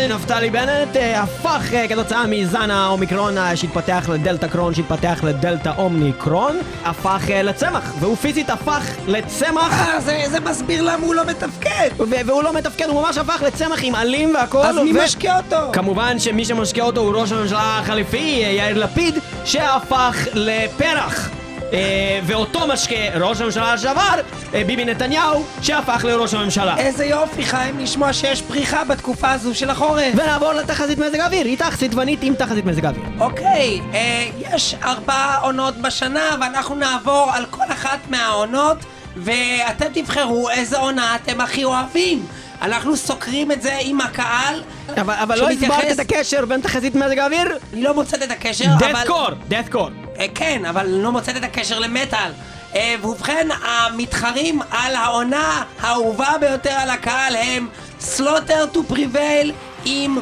נפתלי 0.09 0.51
בנט 0.51 0.97
אה, 0.97 1.23
הפך 1.23 1.75
אה, 1.75 1.89
כתוצאה 1.89 2.27
מזן 2.27 2.71
האומיקרון 2.71 3.39
אה, 3.39 3.57
שהתפתח 3.57 4.09
לדלתא 4.13 4.47
קרון 4.47 4.75
שהתפתח 4.75 5.21
לדלתא 5.23 5.73
אומניקרון 5.79 6.57
הפך 6.85 7.23
לצמח 7.29 7.93
והוא 8.01 8.17
פיזית 8.17 8.51
הפך 8.51 8.83
לצמח 9.07 9.99
זה 9.99 10.25
זה 10.31 10.41
מסביר 10.41 10.83
למה 10.83 11.07
הוא 11.07 11.15
לא 11.15 11.25
מתפקד. 11.25 11.89
ו- 11.99 12.27
והוא 12.27 12.43
לא 12.43 12.53
מתפקד, 12.53 12.87
הוא 12.89 13.03
ממש 13.03 13.19
הפך 13.19 13.43
לצמח 13.47 13.79
עם 13.83 13.95
עלים 13.95 14.35
והכל 14.35 14.59
אז 14.59 14.77
מי 14.77 14.93
ו- 14.99 15.05
משקה 15.05 15.37
אותו? 15.37 15.73
כמובן 15.73 16.19
שמי 16.19 16.45
שמשקה 16.45 16.83
אותו 16.83 17.01
הוא 17.01 17.17
ראש 17.17 17.33
הממשלה 17.33 17.79
החליפי, 17.79 18.43
יאיר 18.57 18.79
לפיד, 18.79 19.15
שהפך 19.45 20.27
לפרח. 20.35 21.38
אה, 21.73 22.21
ואותו 22.27 22.67
משקה 22.67 22.95
ראש 23.21 23.41
הממשלה 23.41 23.75
לשעבר, 23.75 24.21
אה, 24.55 24.65
ביבי 24.67 24.85
נתניהו, 24.85 25.45
שהפך 25.63 26.05
לראש 26.05 26.35
הממשלה. 26.35 26.79
איזה 26.79 27.05
יופי 27.05 27.43
חיים 27.43 27.79
לשמוע 27.79 28.13
שיש 28.13 28.43
פריחה 28.43 28.85
בתקופה 28.85 29.31
הזו 29.31 29.55
של 29.55 29.71
החורף. 29.71 30.15
ונעבור 30.15 30.53
לתחזית 30.53 30.99
מזג 30.99 31.21
האוויר, 31.21 31.47
איתך 31.47 31.77
סיטבנית 31.77 32.23
עם 32.23 32.35
תחזית 32.35 32.65
מזג 32.65 32.85
האוויר. 32.85 33.05
אוקיי, 33.21 33.81
אה, 33.95 34.29
יש 34.39 34.75
ארבע 34.83 35.37
עונות 35.43 35.77
בשנה 35.77 36.37
ואנחנו 36.41 36.75
נעבור 36.75 37.31
על 37.33 37.47
כל 37.51 37.65
אחת 37.73 37.99
מהעונות 38.11 38.79
ואתם 39.17 39.87
תבחרו 39.93 40.51
איזה 40.51 40.79
עונה 40.79 41.17
אתם 41.17 41.41
הכי 41.41 41.65
אוהבים. 41.65 42.27
אנחנו 42.63 42.97
סוקרים 42.97 43.53
את 43.53 43.63
זה 43.63 43.77
עם 43.81 44.01
הקהל. 44.01 44.63
אבל, 45.01 45.15
אבל 45.15 45.39
לא 45.39 45.51
הסברת 45.51 45.93
את 45.93 45.99
הקשר 45.99 46.45
בין 46.45 46.61
תחזית 46.61 46.95
מזג 46.95 47.19
האוויר? 47.19 47.59
אני 47.73 47.83
לא 47.83 47.95
מוצאת 47.95 48.23
את 48.23 48.31
הקשר, 48.31 48.65
death 48.65 48.85
אבל... 48.85 49.07
core, 49.09 49.53
death 49.53 49.75
core. 49.75 50.08
אה, 50.20 50.26
כן, 50.36 50.66
אבל 50.66 50.86
אני 50.86 51.04
לא 51.04 51.12
מוצאת 51.12 51.38
את 51.38 51.44
הקשר 51.44 51.80
למטאל. 51.80 52.32
אה, 52.76 52.96
ובכן, 53.04 53.48
המתחרים 53.64 54.62
על 54.72 54.96
העונה 54.96 55.64
האהובה 55.80 56.32
ביותר 56.40 56.72
על 56.72 56.90
הקהל 56.90 57.36
הם 57.36 57.68
סלוטר 58.00 58.66
טו 58.66 58.84
פריבייל 58.84 59.52
עם 59.86 60.18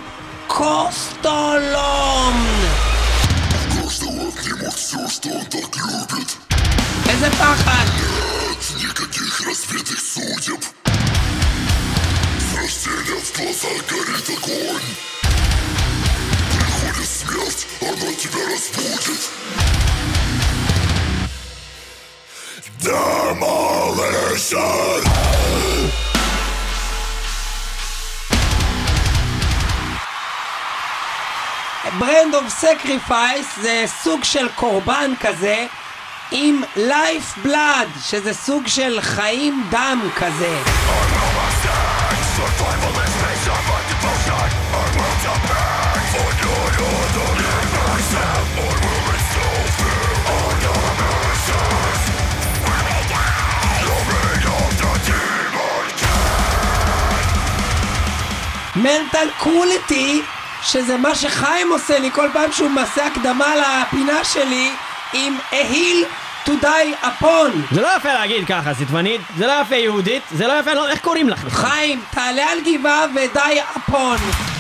קוסטולום. 0.47 1.82
איזה 7.10 7.32
פחד! 7.32 7.86
Никаких 8.80 9.41
разбитых 9.41 10.00
судеб 10.00 10.60
С 12.39 12.56
рождения 12.56 13.19
в 13.19 13.38
глазах 13.38 13.86
горит 13.89 14.30
огонь 14.30 14.82
Приходит 14.82 15.14
смерть, 17.26 17.67
она 17.82 18.13
тебя 18.13 18.41
разбудит 18.54 19.30
Demolition 22.82 24.21
ברנד 32.00 32.36
אוף 32.36 32.50
סקריפייס 32.50 33.45
זה 33.62 33.84
סוג 34.04 34.24
של 34.24 34.47
קורבן 34.56 35.12
כזה 35.19 35.65
עם 36.32 36.62
לייף 36.76 37.38
בלאד, 37.43 37.88
שזה 38.10 38.34
סוג 38.34 38.67
של 38.67 39.00
חיים 39.02 39.63
דם 39.71 40.10
כזה. 40.15 40.58
מנטל 58.77 59.29
קרוליטי, 59.39 60.23
שזה 60.62 60.97
מה 60.97 61.15
שחיים 61.15 61.73
עושה 61.73 61.99
לי 61.99 62.11
כל 62.11 62.29
פעם 62.33 62.53
שהוא 62.53 62.71
מעשה 62.71 63.07
הקדמה 63.07 63.55
לפינה 63.57 64.25
שלי 64.25 64.71
עם 65.12 65.37
Hill 65.51 66.07
to 66.47 66.51
die 66.62 67.05
upon. 67.05 67.75
זה 67.75 67.81
לא 67.81 67.89
יפה 67.97 68.12
להגיד 68.12 68.47
ככה, 68.47 68.75
סיטבנית, 68.75 69.21
זה 69.39 69.47
לא 69.47 69.53
יפה 69.62 69.77
יהודית, 69.77 70.23
זה 70.31 70.47
לא 70.47 70.53
יפה, 70.61 70.75
לא, 70.75 70.89
איך 70.89 71.01
קוראים 71.01 71.29
לך? 71.29 71.41
חיים, 71.49 72.01
תעלה 72.11 72.45
על 72.53 72.59
גבעה 72.61 73.07
ודי 73.15 73.61
upon. 73.77 74.56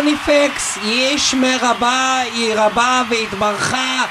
קרניפקס, 0.00 0.78
ישמר 0.82 1.56
רבה, 1.62 2.20
היא 2.20 2.54
רבה 2.54 3.02
והתברכה. 3.10 4.04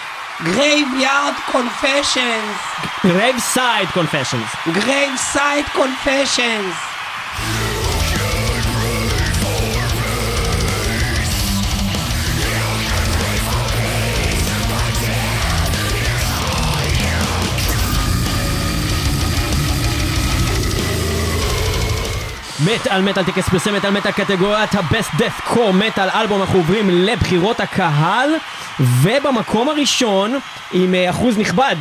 גרייביארד 0.43 1.33
קונפשיונס. 1.51 2.57
רייב 3.05 3.39
סייד 3.39 3.89
קונפשיונס. 3.93 4.55
גרייב 4.67 5.15
מטאל 22.65 23.01
מטאל 23.01 23.23
טקס 23.23 23.49
פרסי 23.49 23.73
המטאל 23.73 23.89
מטאל 23.89 24.11
קטגוריית 24.11 24.75
ה-Best 24.75 25.21
Death 25.21 25.49
Core 25.53 25.71
מטאל 25.73 26.09
אלבום 26.09 26.41
אנחנו 26.41 26.59
עוברים 26.59 26.89
לבחירות 26.89 27.59
הקהל 27.59 28.29
ובמקום 28.79 29.69
הראשון 29.69 30.39
עם 30.71 30.95
אה, 30.95 31.09
אחוז 31.09 31.37
נכבד 31.37 31.75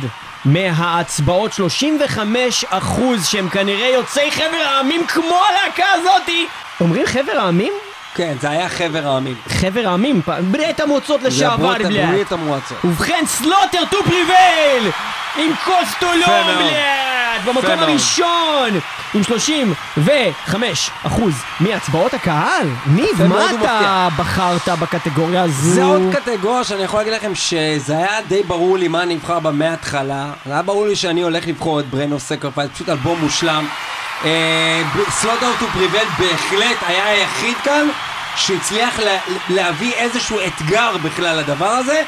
מההצבעות 0.45 1.53
35 1.53 2.65
אחוז 2.69 3.27
שהם 3.27 3.49
כנראה 3.49 3.87
יוצאי 3.87 4.31
חבר 4.31 4.63
העמים 4.65 5.07
כמו 5.07 5.39
הלהקה 5.49 5.85
הזאתי 5.93 6.47
אומרים 6.81 7.05
חבר 7.05 7.39
העמים? 7.39 7.73
כן, 8.15 8.35
זה 8.41 8.49
היה 8.49 8.69
חבר 8.69 9.07
העמים. 9.07 9.35
חבר 9.49 9.87
העמים, 9.87 10.21
ברית 10.51 10.79
המועצות 10.79 11.23
לשעבר. 11.23 11.73
ברית 11.83 12.31
המועצות. 12.31 12.77
ובכן, 12.85 13.23
Slaughter 13.25 13.85
to 13.89 14.03
Prevail! 14.03 14.91
עם 15.37 15.51
Kostolom. 15.65 16.47
блядь! 16.57 17.18
במקום. 17.45 17.79
הראשון! 17.79 18.79
עם 19.13 19.23
35 19.23 20.89
אחוז 21.03 21.33
מהצבעות 21.59 22.13
הקהל. 22.13 22.67
ניב, 22.85 23.23
מה 23.27 23.51
אתה 23.51 24.07
בחרת 24.17 24.69
בקטגוריה 24.79 25.43
הזו? 25.43 25.73
זה 25.73 25.83
עוד 25.83 26.01
קטגוריה 26.13 26.63
שאני 26.63 26.83
יכול 26.83 26.99
להגיד 26.99 27.13
לכם 27.13 27.35
שזה 27.35 27.97
היה 27.97 28.21
די 28.27 28.43
ברור 28.43 28.77
לי 28.77 28.87
מה 28.87 29.05
נבחר 29.05 29.39
בה 29.39 29.51
מההתחלה. 29.51 30.31
זה 30.45 30.53
היה 30.53 30.61
ברור 30.61 30.87
לי 30.87 30.95
שאני 30.95 31.21
הולך 31.21 31.47
לבחור 31.47 31.79
את 31.79 31.85
Brand 31.89 32.11
of 32.11 32.23
Sacrifice, 32.23 32.69
פשוט 32.73 32.89
אלבום 32.89 33.19
מושלם. 33.19 33.67
Slaughter 35.09 35.43
to 35.43 35.61
Prevail 35.61 36.05
בהחלט 36.19 36.77
היה 36.87 37.05
היחיד 37.05 37.57
כאן 37.63 37.87
שהצליח 38.35 38.99
לה, 38.99 39.17
להביא 39.49 39.93
איזשהו 39.93 40.37
אתגר 40.47 40.97
בכלל 41.03 41.37
לדבר 41.39 41.65
הזה, 41.69 42.01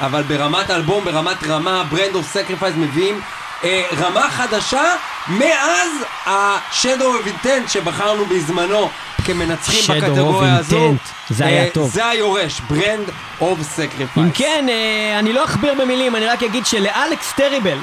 אבל 0.00 0.22
ברמת 0.22 0.70
אלבום, 0.70 1.04
ברמת 1.04 1.44
רמה, 1.48 1.84
Brand 1.90 2.14
of 2.14 2.26
Sacrifice 2.26 2.74
מביאים 2.76 3.20
אה, 3.64 3.82
רמה 3.98 4.30
חדשה 4.30 4.84
מאז 5.28 5.90
ה-Shadow 6.26 7.02
of 7.02 7.28
Intent 7.46 7.68
שבחרנו 7.68 8.26
בזמנו 8.26 8.90
כמנצחים 9.24 9.80
Shadow 9.96 10.04
בקטגוריה 10.04 10.56
הזו. 10.56 10.76
Intent, 10.76 11.34
זה 11.34 11.46
היה 11.46 11.64
אה, 11.64 11.70
טוב. 11.70 11.90
זה 11.90 12.06
היורש, 12.06 12.60
Brand 12.60 13.10
of 13.40 13.62
Sacrifice. 13.62 14.10
אם 14.16 14.30
כן, 14.30 14.66
אה, 14.68 15.18
אני 15.18 15.32
לא 15.32 15.44
אכביר 15.44 15.74
במילים, 15.74 16.16
אני 16.16 16.26
רק 16.26 16.42
אגיד 16.42 16.66
שלאלכס 16.66 17.32
Terrible 17.32 17.78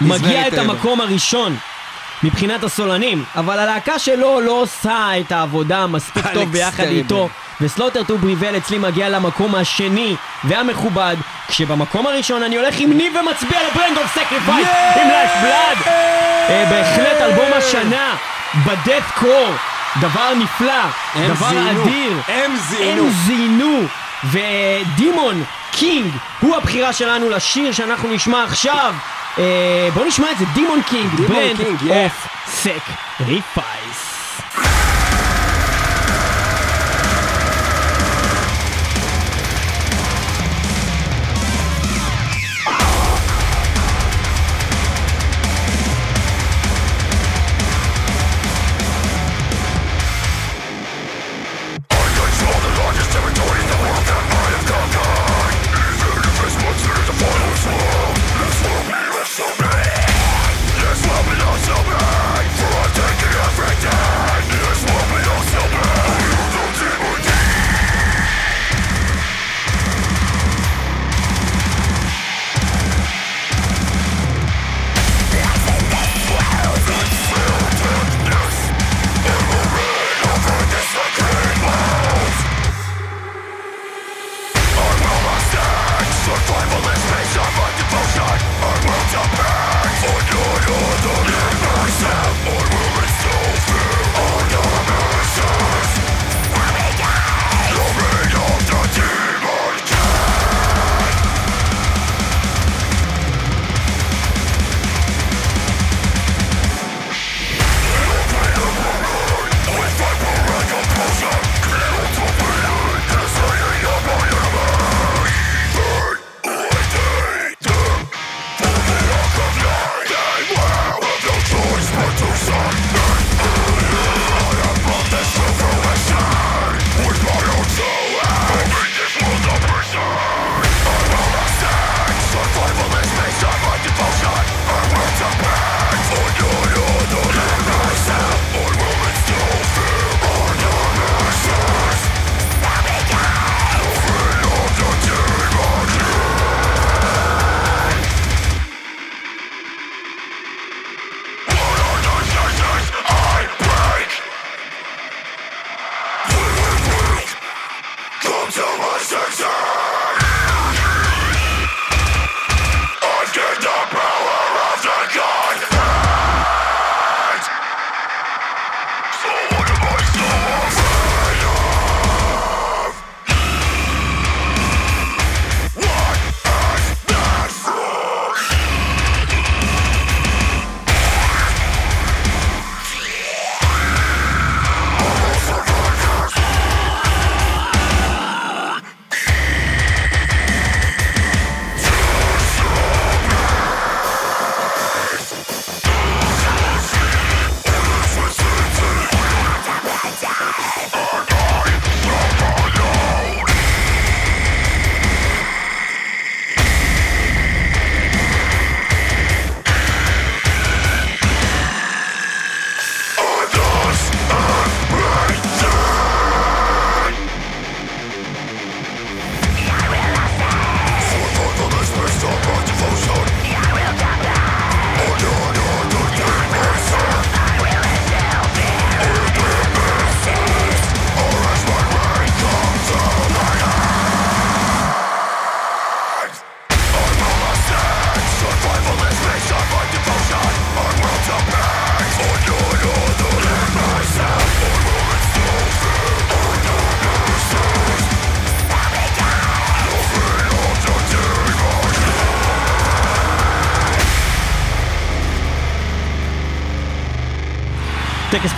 מגיע 0.00 0.48
את. 0.48 0.58
המקום 0.58 1.00
הראשון 1.00 1.56
מבחינת 2.24 2.64
הסולנים, 2.64 3.24
אבל 3.36 3.58
הלהקה 3.58 3.98
שלו 3.98 4.40
לא 4.40 4.52
עושה 4.52 5.08
את 5.20 5.32
העבודה 5.32 5.86
מספיק 5.86 6.26
טוב 6.34 6.52
ביחד. 6.52 6.82
איתו. 6.82 7.28
ו 7.60 7.64
Slaughter 7.64 8.02
to 8.02 8.18
Prevail 8.18 8.56
אצלי 8.56 8.78
מגיע 8.78 9.08
למקום 9.08 9.54
השני 9.54 10.16
והמכובד, 10.44 11.16
כשבמקום 11.48 12.06
הראשון 12.06 12.42
אני 12.42 12.56
הולך 12.56 12.74
עם 12.78 12.92
ניב 12.92 13.12
ומצביע 13.16 13.58
ל 13.70 13.75
Brand 13.75 13.98
of 13.98 14.12
Sacrifice 14.14 14.68
עם 14.96 15.08
Lifeblood. 15.08 15.94
בהחלט 16.70 17.20
אלבום 17.20 17.52
השנה 17.52 18.14
ב 18.66 18.72
death 18.72 19.02
core, 19.14 19.48
דבר 20.00 20.34
נפלא, 20.34 20.84
דבר. 21.28 21.48
אדיר. 21.48 22.12
הם 22.28 22.56
זיינו. 22.56 23.02
הם 23.02 23.10
זיינו. 23.26 23.80
ו 24.24 24.44
Demon 24.44 25.44
King 25.72 26.12
הוא 26.40 26.56
הבחירה 26.56 26.92
שלנו 26.92 27.30
לשיר 27.30 27.72
שאנחנו 27.72 28.08
נשמע 28.08 28.44
עכשיו. 28.44 28.94
אה, 29.38 29.88
בואו 29.94 30.04
נשמע 30.04 30.30
את 30.32 30.38
זה, 30.38 30.44
Demon 30.54 30.82
King, 30.82 31.10
yeah. 31.10 31.90
of 31.90 32.26
Sac 32.46 32.82
ריפייס. 33.20 34.13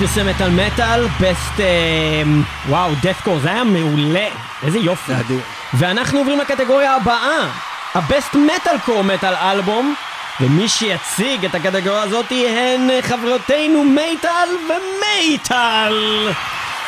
פרסי 0.06 0.40
המטאל, 0.40 1.06
best, 1.20 1.60
וואו, 2.68 2.90
death 3.02 3.20
core, 3.20 3.38
זה 3.38 3.48
היה 3.50 3.64
מעולה, 3.64 4.26
איזה 4.66 4.78
יופי. 4.78 5.12
זה 5.12 5.20
אדיר. 5.20 5.40
ואנחנו 5.74 6.18
עוברים 6.18 6.38
לקטגוריה 6.38 6.94
הבאה, 6.94 7.48
ה 7.94 8.02
best 8.02 8.34
מטאל 8.34 8.78
core 8.84 9.04
מטאל 9.04 9.34
אלבום, 9.34 9.94
ומי 10.40 10.68
שיציג 10.68 11.44
את 11.44 11.54
הקטגוריה 11.54 12.02
הזאת 12.02 12.30
הן 12.30 12.88
חברותינו 13.02 13.84
מייטל 13.84 14.48
ומייטל. 14.64 16.28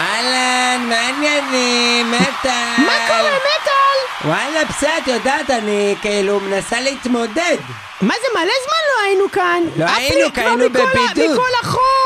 אהלן, 0.00 0.88
מה 0.88 0.94
העניינים? 0.94 2.10
מטאל. 2.10 2.74
מה 2.78 2.92
קורה 3.08 3.30
מטאל? 3.30 4.28
וואלה, 4.28 4.64
בסדר, 4.68 4.90
את 5.02 5.08
יודעת, 5.08 5.50
אני 5.50 5.94
כאילו 6.02 6.40
מנסה 6.40 6.80
להתמודד. 6.80 7.56
מה 8.00 8.14
זה 8.22 8.26
מלא 8.34 8.52
זמן 8.64 8.82
לא 8.88 9.04
היינו 9.06 9.32
כאן. 9.32 9.62
לא 9.76 9.84
היינו, 9.96 10.32
כבר 10.34 10.42
היינו 10.42 10.70
בבידוד. 10.70 11.32
מכל 11.32 11.50
החור, 11.62 11.80
אה, 11.80 11.97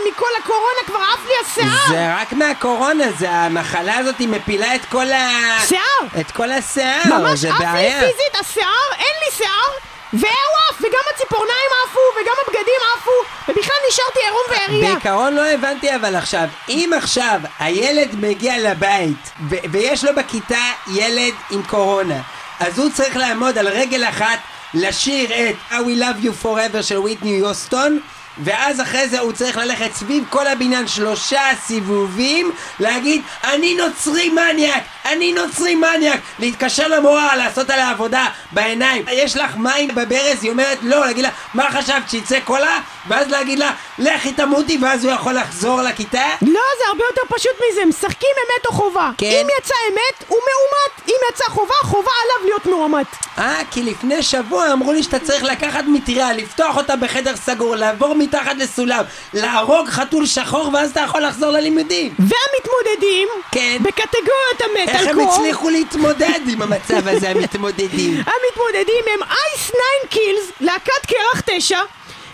ומכל 0.00 0.26
הקורונה 0.42 0.80
כבר 0.86 0.98
עף 1.14 1.26
לי 1.26 1.32
השיער. 1.44 1.88
זה 1.88 2.14
רק 2.22 2.32
מהקורונה, 2.32 3.04
זה 3.18 3.30
המחלה 3.30 3.98
הזאת 3.98 4.18
היא 4.18 4.28
מפילה 4.28 4.74
את 4.74 4.84
כל 4.84 5.12
ה... 5.12 5.30
שיער. 5.68 6.20
את 6.20 6.30
כל 6.30 6.52
השיער, 6.52 7.02
ממש 7.06 7.40
זה 7.40 7.48
עף 7.54 7.60
לי 7.60 7.66
בעיה. 7.66 8.00
פיזית 8.00 8.40
השיער, 8.40 8.92
אין 8.98 9.14
לי 9.24 9.36
שיער, 9.36 9.68
והוא 10.12 10.56
עף, 10.70 10.76
וגם 10.80 11.00
הציפורניים 11.14 11.70
עפו, 11.84 12.00
וגם 12.20 12.34
הבגדים 12.46 12.80
עפו, 12.96 13.10
ובכלל 13.48 13.76
נשארתי 13.88 14.18
עירום 14.24 14.42
ועריה. 14.50 14.94
בעיקרון 14.94 15.34
לא 15.34 15.46
הבנתי 15.46 15.94
אבל 15.94 16.16
עכשיו, 16.16 16.48
אם 16.68 16.90
עכשיו 16.96 17.40
הילד 17.58 18.08
מגיע 18.20 18.58
לבית 18.58 19.30
ו- 19.50 19.56
ויש 19.70 20.04
לו 20.04 20.14
בכיתה 20.14 20.64
ילד 20.92 21.34
עם 21.50 21.62
קורונה, 21.62 22.20
אז 22.60 22.78
הוא 22.78 22.90
צריך 22.94 23.16
לעמוד 23.16 23.58
על 23.58 23.68
רגל 23.68 24.04
אחת, 24.04 24.38
לשיר 24.74 25.30
את 25.32 25.54
I 25.70 25.74
will 25.74 26.00
love 26.00 26.24
you 26.24 26.44
forever 26.44 26.82
של 26.82 26.98
ויטני 26.98 27.30
יוסטון 27.30 28.00
ואז 28.38 28.80
אחרי 28.80 29.08
זה 29.08 29.20
הוא 29.20 29.32
צריך 29.32 29.56
ללכת 29.56 29.90
סביב 29.94 30.24
כל 30.30 30.46
הבניין 30.46 30.86
שלושה 30.88 31.40
סיבובים 31.66 32.52
להגיד 32.80 33.22
אני 33.44 33.74
נוצרי 33.74 34.28
מניאק, 34.28 34.82
אני 35.12 35.32
נוצרי 35.32 35.74
מניאק 35.74 36.20
להתקשר 36.38 36.88
למורה, 36.88 37.36
לעשות 37.36 37.70
עליה 37.70 37.90
עבודה 37.90 38.26
בעיניים 38.52 39.04
יש 39.12 39.36
לך 39.36 39.56
מים 39.56 39.88
בברז? 39.94 40.42
היא 40.42 40.50
אומרת 40.50 40.78
לא, 40.82 41.06
להגיד 41.06 41.24
לה 41.24 41.30
מה 41.54 41.70
חשבת 41.70 42.10
שיצא 42.10 42.40
קולה? 42.40 42.80
ואז 43.08 43.28
להגיד 43.30 43.58
לה 43.58 43.72
לכי 43.98 44.32
תמותי 44.32 44.78
ואז 44.82 45.04
הוא 45.04 45.12
יכול 45.12 45.32
לחזור 45.34 45.82
לכיתה? 45.82 46.24
לא, 46.42 46.60
זה 46.78 46.84
הרבה 46.88 47.04
יותר 47.10 47.36
פשוט 47.36 47.52
מזה, 47.70 47.84
משחקים 47.84 48.30
אמת 48.46 48.66
או 48.66 48.72
חובה. 48.72 49.10
כן. 49.18 49.26
אם 49.26 49.46
יצא 49.58 49.74
אמת, 49.92 50.24
הוא 50.28 50.38
מאומת. 50.38 51.08
אם 51.08 51.16
יצא 51.30 51.44
חובה, 51.48 51.74
חובה 51.82 52.10
עליו 52.22 52.46
להיות 52.48 52.66
מאומת. 52.66 53.06
אה, 53.38 53.60
כי 53.70 53.82
לפני 53.82 54.22
שבוע 54.22 54.72
אמרו 54.72 54.92
לי 54.92 55.02
שאתה 55.02 55.18
צריך 55.18 55.42
לקחת 55.42 55.84
מטריה, 55.86 56.32
לפתוח 56.32 56.76
אותה 56.76 56.96
בחדר 56.96 57.36
סגור, 57.36 57.76
לעבור 57.76 58.14
מתחת 58.14 58.56
לסולם, 58.56 59.04
להרוג 59.34 59.88
חתול 59.88 60.26
שחור 60.26 60.70
ואז 60.72 60.90
אתה 60.90 61.00
יכול 61.00 61.20
לחזור 61.22 61.50
ללימודים. 61.50 62.14
והמתמודדים, 62.18 63.28
כן. 63.52 63.78
בקטגוריית 63.82 64.60
המטאל 64.64 64.95
איך 64.96 65.08
הם 65.08 65.20
הצליחו 65.20 65.70
להתמודד 65.70 66.40
עם 66.48 66.62
המצב 66.62 67.08
הזה, 67.08 67.30
המתמודדים? 67.30 68.14
המתמודדים 68.14 69.04
הם 69.14 69.20
Ice 69.22 69.66
9 69.66 69.74
Kills, 70.10 70.52
להקת 70.60 71.06
קרח 71.06 71.40
9, 71.46 71.78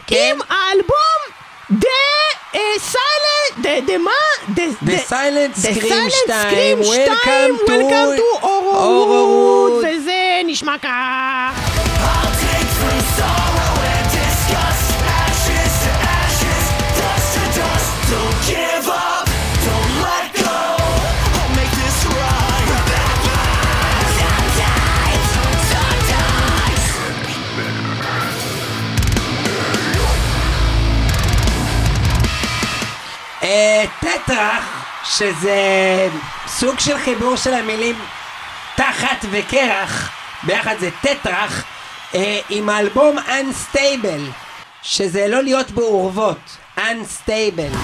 כן. 0.06 0.16
עם 0.30 0.38
האלבום 0.48 1.20
The 1.70 1.88
Silent, 2.78 3.86
the 3.86 3.98
מה? 3.98 4.10
The 4.48 4.62
The 4.84 5.10
Silent 5.10 5.58
The 5.58 5.78
Scream 5.78 5.82
Silent 5.82 6.32
2, 6.50 6.82
Scream 6.82 6.84
2, 6.84 6.84
Welcome 6.84 7.66
to 7.66 7.70
Welcome 7.70 8.18
to 8.18 8.42
אורורוד. 8.42 8.76
אורורוד, 8.76 9.72
וזה 9.84 10.40
נשמע 10.44 10.78
כך. 10.82 11.72
טטרח, 34.00 34.86
שזה 35.04 36.08
סוג 36.46 36.78
של 36.78 36.98
חיבור 36.98 37.36
של 37.36 37.54
המילים 37.54 37.94
תחת 38.76 39.24
וקרח, 39.30 40.10
ביחד 40.42 40.74
זה 40.80 40.90
טטרח, 41.02 41.64
אה, 42.14 42.40
עם 42.50 42.68
האלבום 42.68 43.18
Unstable, 43.18 44.32
שזה 44.82 45.28
לא 45.28 45.42
להיות 45.42 45.70
בעורבות, 45.70 46.56
Unstable. 46.76 47.76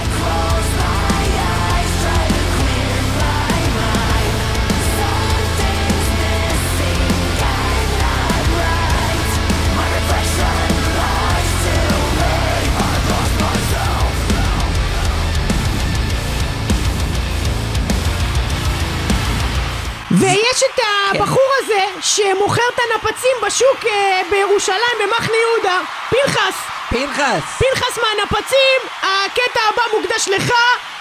שמוכר 22.00 22.62
את 22.74 22.78
הנפצים 22.78 23.36
בשוק 23.46 23.86
אה, 23.86 24.20
בירושלים 24.30 24.96
במחנה 25.00 25.36
יהודה, 25.36 25.80
פנחס. 26.10 26.54
פנחס! 26.90 27.42
פנחס 27.58 27.98
מהנפצים, 27.98 28.80
הקטע 29.02 29.60
הבא 29.68 29.82
מוקדש 29.92 30.28
לך, 30.28 30.52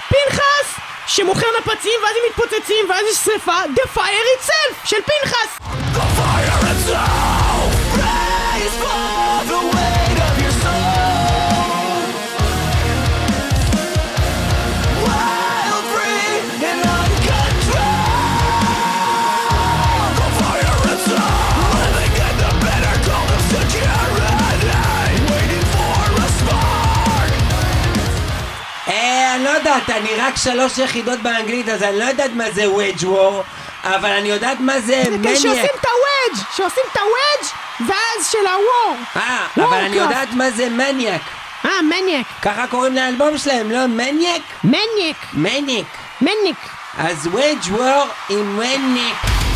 פנחס 0.10 0.80
שמוכר 1.08 1.48
נפצים 1.60 2.00
ואז 2.04 2.16
הם 2.16 2.24
מתפוצצים 2.30 2.90
ואז 2.90 3.06
יש 3.12 3.18
שרפה, 3.18 3.58
The 3.76 3.98
Fire 3.98 4.40
Itself 4.40 4.76
של 4.86 4.98
פנחס. 5.02 5.58
אה, 5.66 5.74
אני 6.72 6.92
לא 6.92 7.27
יודעת, 29.68 29.90
אני 29.90 30.10
רק 30.18 30.38
שלוש 30.38 30.78
יחידות 30.78 31.20
באנגלית, 31.20 31.70
אז 31.70 31.84
אני 31.84 32.00
לא 32.00 32.04
יודעת 32.04 32.32
מה 32.34 32.52
זה 32.52 32.70
Wage 32.70 33.04
War, 33.04 33.44
אבל 33.84 34.10
אני 34.10 34.28
יודעת 34.30 34.60
מה 34.60 34.80
זה 34.80 35.04
זה 35.10 35.18
כשעושים 35.24 35.52
מניאק. 35.52 35.66
את 35.66 35.86
הוודג', 35.86 36.44
שעושים 36.56 36.84
את 36.92 36.98
הוודג' 36.98 37.54
ואז 37.90 38.28
של 38.32 38.38
ה 38.48 38.58
war. 38.58 38.98
אה. 39.16 39.48
אבל 39.58 39.78
אני 39.78 39.96
יודעת 39.96 40.28
מה 40.34 40.52
זה 40.52 40.70
מניאק. 40.70 41.22
אה, 41.66 41.82
מניאק. 41.82 42.26
ככה 42.42 42.68
קוראים 42.68 42.96
לאלבום 42.96 43.38
שלהם, 43.38 43.72
לא? 43.72 43.86
מניאק? 43.86 44.42
מניאק. 44.64 45.18
מניאק. 45.34 45.86
מניאק. 46.22 46.58
אז 46.98 47.28
ווייג' 47.28 47.60
וור 47.70 48.06
עם 48.30 48.58
מניאק. 48.58 49.47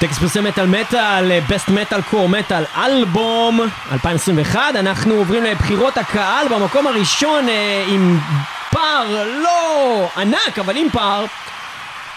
טקס 0.00 0.20
פרסי 0.20 0.44
המטאל 0.44 0.66
מטאל, 0.66 1.40
best 1.48 1.68
מטאל 1.68 2.02
core 2.02 2.28
מטאל 2.28 2.64
אלבום 2.76 3.60
2021 3.92 4.60
אנחנו 4.74 5.14
עוברים 5.14 5.44
לבחירות 5.44 5.98
הקהל 5.98 6.48
במקום 6.48 6.86
הראשון 6.86 7.48
אה, 7.48 7.84
עם 7.88 8.18
פער 8.70 9.24
לא 9.42 10.08
ענק 10.16 10.58
אבל 10.58 10.76
עם 10.76 10.90
פער. 10.90 11.24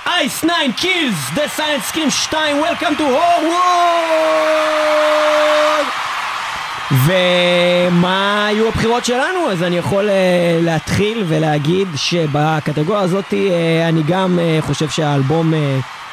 Ice 0.05 0.37
9 0.37 0.53
Kills, 0.75 1.15
The 1.33 1.47
Silent 1.47 1.83
Scream 1.85 2.09
2, 2.09 2.63
Welcome 2.63 2.99
to 2.99 3.01
Horror 3.01 4.03
ומה 6.91 8.45
היו 8.47 8.67
הבחירות 8.67 9.05
שלנו? 9.05 9.51
אז 9.51 9.63
אני 9.63 9.77
יכול 9.77 10.09
אה, 10.09 10.11
להתחיל 10.65 11.23
ולהגיד 11.27 11.87
שבקטגוריה 11.95 13.01
הזאת 13.01 13.31
אה, 13.31 13.35
אני 13.89 14.03
גם 14.07 14.39
אה, 14.39 14.65
חושב 14.65 14.89
שהאלבום 14.89 15.53
אה, 15.53 15.55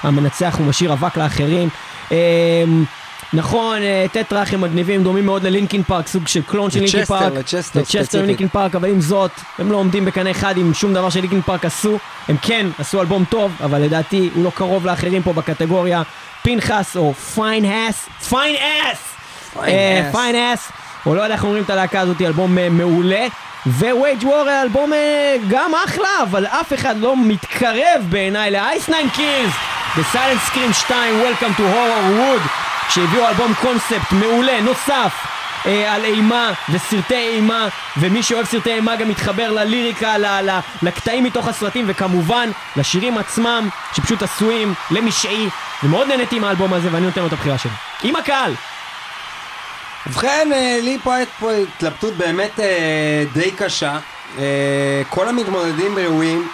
המנצח 0.02 0.56
הוא 0.58 0.66
משאיר 0.66 0.92
אבק 0.92 1.16
לאחרים. 1.16 1.68
אה, 2.08 2.12
נכון, 3.32 3.78
אה, 3.78 4.12
Tetrarch 4.12 4.54
הם 4.54 4.60
מגניבים, 4.60 5.02
דומים 5.02 5.26
מאוד 5.26 5.42
ל 5.42 5.48
Linkin 5.48 5.82
Park, 5.82 6.06
סוג 6.06 6.28
של 6.28 6.42
clone 6.42 6.70
של 6.70 6.80
Linkin 6.80 7.04
Park. 7.04 7.32
לצ'סטר 7.32 7.80
לצ'סטר 7.80 7.92
ספציפית. 7.92 8.26
Linkin 8.26 8.48
Park, 8.48 8.74
אבל 8.74 8.88
עם 8.88 9.00
זאת, 9.00 9.30
הם 9.58 9.72
לא 9.72 9.76
עומדים 9.76 10.04
בקנה 10.04 10.30
אחד 10.30 10.56
עם 10.56 10.74
שום 10.74 10.94
דבר 10.94 11.10
ש 11.10 11.18
Linkin 11.18 11.42
Park 11.42 11.64
עשו. 11.64 11.98
הם 12.28 12.36
כן 12.42 12.66
עשו 12.78 13.00
אלבום 13.00 13.24
טוב, 13.24 13.52
אבל 13.64 13.80
לדעתי 13.82 14.30
הוא 14.34 14.44
לא 14.44 14.50
קרוב 14.54 14.86
לאחרים 14.86 15.22
פה 15.22 15.32
בקטגוריה. 15.32 16.02
פנחס 16.42 16.96
או 16.96 17.14
Fine 17.14 17.64
Ass, 17.64 18.08
Fine 18.28 18.56
Ass! 18.56 19.10
Fine 19.54 19.58
Ass. 19.58 20.12
Fine 20.12 20.36
Ass, 20.36 20.72
או 21.06 21.14
לא 21.14 21.20
יודע 21.20 21.34
איך 21.34 21.44
אומרים 21.44 21.62
את 21.62 21.70
הלהקה 21.70 22.00
הזאת, 22.00 22.22
אלבום 22.22 22.58
אה, 22.58 22.68
מעולה. 22.68 23.26
ווייג' 23.66 24.24
וור 24.24 24.62
אלבום 24.62 24.92
אה, 24.92 25.36
גם 25.48 25.72
אחלה, 25.84 26.22
אבל 26.22 26.46
אף 26.46 26.72
אחד 26.72 26.96
לא 26.98 27.16
מתקרב 27.16 28.06
בעיניי 28.08 28.50
לאייס 28.50 28.84
9 28.84 28.92
קילס, 29.14 29.54
The 29.96 30.04
Silent 30.12 30.40
Scream 30.48 30.72
2, 30.72 30.94
Welcome 31.24 31.54
to 31.54 31.62
Horror 31.74 32.04
Wood, 32.18 32.42
שהביאו 32.88 33.28
אלבום 33.28 33.54
קונספט 33.54 34.12
מעולה, 34.12 34.60
נוסף. 34.60 35.12
אה, 35.66 35.94
על 35.94 36.04
אימה 36.04 36.52
וסרטי 36.68 37.14
אימה 37.14 37.68
ומי 37.96 38.22
שאוהב 38.22 38.46
סרטי 38.46 38.72
אימה 38.74 38.96
גם 38.96 39.08
מתחבר 39.08 39.50
לליריקה, 39.52 40.18
ל- 40.18 40.50
ל- 40.50 40.58
לקטעים 40.82 41.24
מתוך 41.24 41.48
הסרטים 41.48 41.84
וכמובן 41.88 42.50
לשירים 42.76 43.18
עצמם 43.18 43.68
שפשוט 43.92 44.22
עשויים 44.22 44.74
למשעי 44.90 45.48
ומאוד 45.82 46.08
נהניתי 46.08 46.36
עם 46.36 46.44
האלבום 46.44 46.72
הזה 46.74 46.88
ואני 46.92 47.06
נותן 47.06 47.20
לו 47.20 47.26
את 47.26 47.32
הבחירה 47.32 47.58
שלי 47.58 47.70
עם 48.02 48.16
הקהל 48.16 48.54
ובכן, 50.06 50.48
אה, 50.54 50.78
לי 50.82 50.98
פה 51.02 51.14
הייתה 51.14 51.32
פה 51.40 51.50
התלבטות 51.52 52.14
באמת 52.16 52.60
אה, 52.60 53.24
די 53.32 53.50
קשה. 53.50 53.98
אה, 54.38 54.44
כל 55.08 55.28
המתמודדים 55.28 55.98
ראויים, 55.98 56.48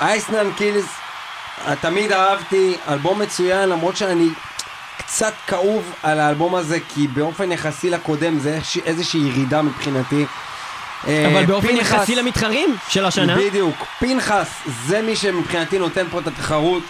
אייסנן 0.00 0.52
קילס, 0.56 0.84
תמיד 1.80 2.12
אהבתי, 2.12 2.76
אלבום 2.88 3.18
מצוין, 3.18 3.68
למרות 3.68 3.96
שאני 3.96 4.28
קצת 4.98 5.32
כאוב 5.46 5.92
על 6.02 6.20
האלבום 6.20 6.54
הזה, 6.54 6.78
כי 6.94 7.06
באופן 7.08 7.52
יחסי 7.52 7.90
לקודם 7.90 8.38
זה 8.38 8.58
איזוש- 8.58 8.78
איזושהי 8.84 9.20
ירידה 9.20 9.62
מבחינתי. 9.62 10.24
אה, 11.08 11.28
אבל 11.32 11.46
באופן 11.46 11.68
פנחס- 11.68 11.80
יחסי 11.94 12.14
למתחרים 12.14 12.76
של 12.88 13.04
השנה. 13.04 13.36
בדיוק. 13.36 13.76
פנחס 13.98 14.46
זה 14.86 15.02
מי 15.02 15.16
שמבחינתי 15.16 15.78
נותן 15.78 16.06
פה 16.10 16.18
את 16.20 16.26
התחרות, 16.26 16.82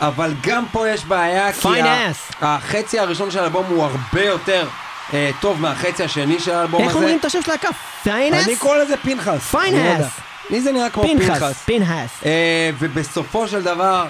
אבל 0.00 0.34
גם 0.42 0.64
פה 0.72 0.88
יש 0.88 1.04
בעיה, 1.04 1.52
כי 1.52 1.60
Fine 1.68 1.84
ass. 1.84 2.34
החצי 2.44 2.98
הראשון 2.98 3.30
של 3.30 3.38
האלבום 3.38 3.66
הוא 3.68 3.84
הרבה 3.84 4.24
יותר 4.24 4.68
אה, 5.14 5.30
טוב 5.40 5.60
מהחצי 5.60 6.04
השני 6.04 6.40
של 6.40 6.54
האלבום 6.54 6.80
איך 6.80 6.90
הזה. 6.90 6.98
אומרים 6.98 7.18
את 7.18 7.24
השם 7.24 7.42
של 7.42 7.50
להקה? 7.50 7.68
פיינס? 8.02 8.44
אני 8.46 8.56
קורא 8.56 8.76
לזה 8.78 8.96
פנחס. 8.96 9.54
Fine 9.54 9.74
לי 10.50 10.60
זה 10.60 10.72
נראה 10.72 10.90
כמו 10.90 11.02
פנחס. 11.02 11.62
פנחס. 11.64 12.24
אה, 12.24 12.70
ובסופו 12.78 13.48
של 13.48 13.62
דבר, 13.62 14.06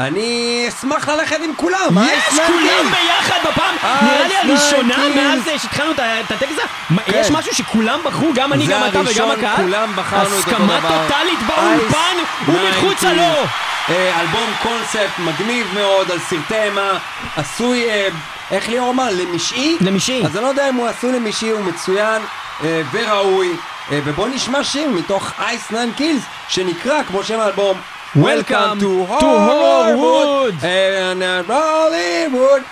אני 0.00 0.64
אשמח 0.68 1.08
ללכת 1.08 1.36
עם 1.44 1.50
כולם. 1.56 1.98
יש 2.02 2.08
אייסלנד 2.08 2.46
כולם. 2.46 2.92
ביחד 2.92 3.38
בפעם, 3.50 3.74
אה, 3.84 3.98
נראה 4.02 4.28
לי 4.28 4.36
הראשונה 4.36 4.94
קינג. 4.94 5.16
מאז 5.16 5.48
אה, 5.48 5.58
שהתחלנו 5.58 5.92
את 5.92 6.30
הטקס 6.30 6.52
הזה, 6.52 6.62
כן. 7.06 7.12
יש 7.14 7.30
משהו 7.30 7.54
שכולם 7.54 8.00
בחרו, 8.04 8.28
גם 8.34 8.52
אני, 8.52 8.66
גם 8.66 8.80
אתה 8.88 9.00
וגם 9.06 9.30
הקהל? 9.30 9.56
כולם 9.56 9.92
בחרנו 9.96 10.22
את 10.22 10.26
אותו 10.26 10.38
הסכמה 10.38 10.78
דבר. 10.78 11.02
טוטאלית 11.02 11.38
באולפן 11.46 12.16
ומחוצה. 12.48 13.12
לו. 13.12 13.44
אה, 13.88 14.20
אלבום 14.20 14.50
קונספט 14.62 15.18
מגניב 15.18 15.66
מאוד 15.74 16.10
על 16.10 16.18
סרטי 16.18 16.62
אימה, 16.62 16.98
עשוי, 17.36 17.90
אה, 17.90 18.08
איך 18.50 18.68
ליאור 18.68 18.90
אמר? 18.90 19.08
למשעי? 19.12 19.76
למשעי. 19.80 20.24
אז 20.24 20.36
אני 20.36 20.44
לא 20.44 20.48
יודע 20.48 20.68
אם 20.68 20.74
הוא 20.74 20.86
עשוי 20.86 21.12
למשעי, 21.12 21.50
הוא 21.50 21.60
מצוין 21.60 22.22
אה, 22.64 22.82
וראוי. 22.92 23.56
אה, 23.92 24.00
ובוא 24.04 24.28
נשמע 24.28 24.64
שיר 24.64 24.90
מתוך 24.90 25.32
אייס 25.38 25.70
נאן 25.70 25.92
קילס, 25.96 26.22
שנקרא, 26.48 27.02
כמו 27.02 27.22
שם 27.22 27.40
האלבום, 27.40 27.80
Welcome 28.16 28.80
to 28.80 29.06
Horrorwood. 29.06 30.54
Horrorwood. 30.58 30.64
And 30.64 31.22
uh, 31.22 31.44
Hollywood, 31.44 32.64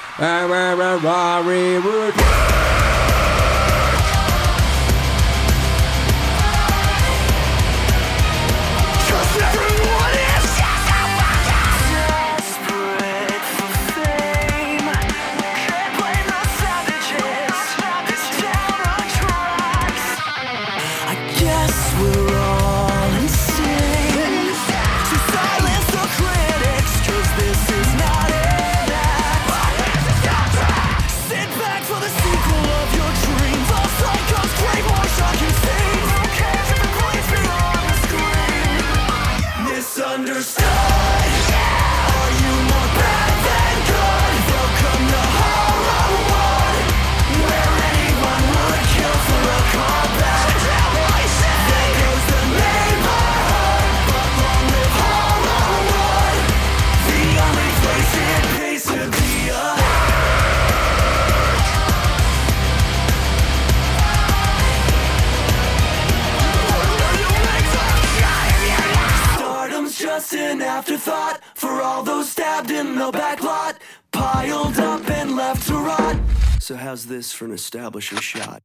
this 77.06 77.32
for 77.32 77.44
an 77.44 77.52
establishing 77.52 78.20
shot? 78.20 78.62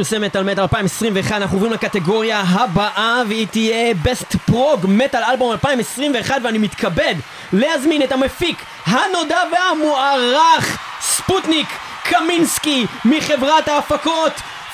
פרסי 0.00 0.22
מטאל 0.22 0.42
מטאל 0.42 0.62
2021, 0.62 1.36
אנחנו 1.36 1.56
עוברים 1.56 1.72
לקטגוריה 1.72 2.40
הבאה 2.40 3.22
והיא 3.28 3.46
תהיה 3.46 3.94
best 3.94 4.36
prog 4.46 4.86
metal 4.88 5.22
album 5.24 5.52
2021 5.52 6.36
ואני 6.44 6.58
מתכבד 6.58 7.14
להזמין 7.52 8.02
את 8.02 8.12
המפיק 8.12 8.62
הנודע 8.86 9.38
והמוערך 9.52 10.78
ספוטניק 11.00 11.68
קמינסקי 12.02 12.86
מחברת 13.04 13.68
ההפקות 13.68 14.32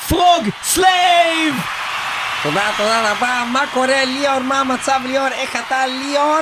Prog 0.09 0.49
Slave! 0.63 1.55
תודה, 2.43 2.71
תודה 2.77 3.13
רבה. 3.13 3.45
מה 3.53 3.65
קורה 3.75 4.05
ליאור? 4.05 4.39
מה 4.39 4.61
המצב 4.61 5.01
ליאור? 5.07 5.29
איך 5.29 5.57
אתה 5.67 5.87
ליאור? 5.87 6.41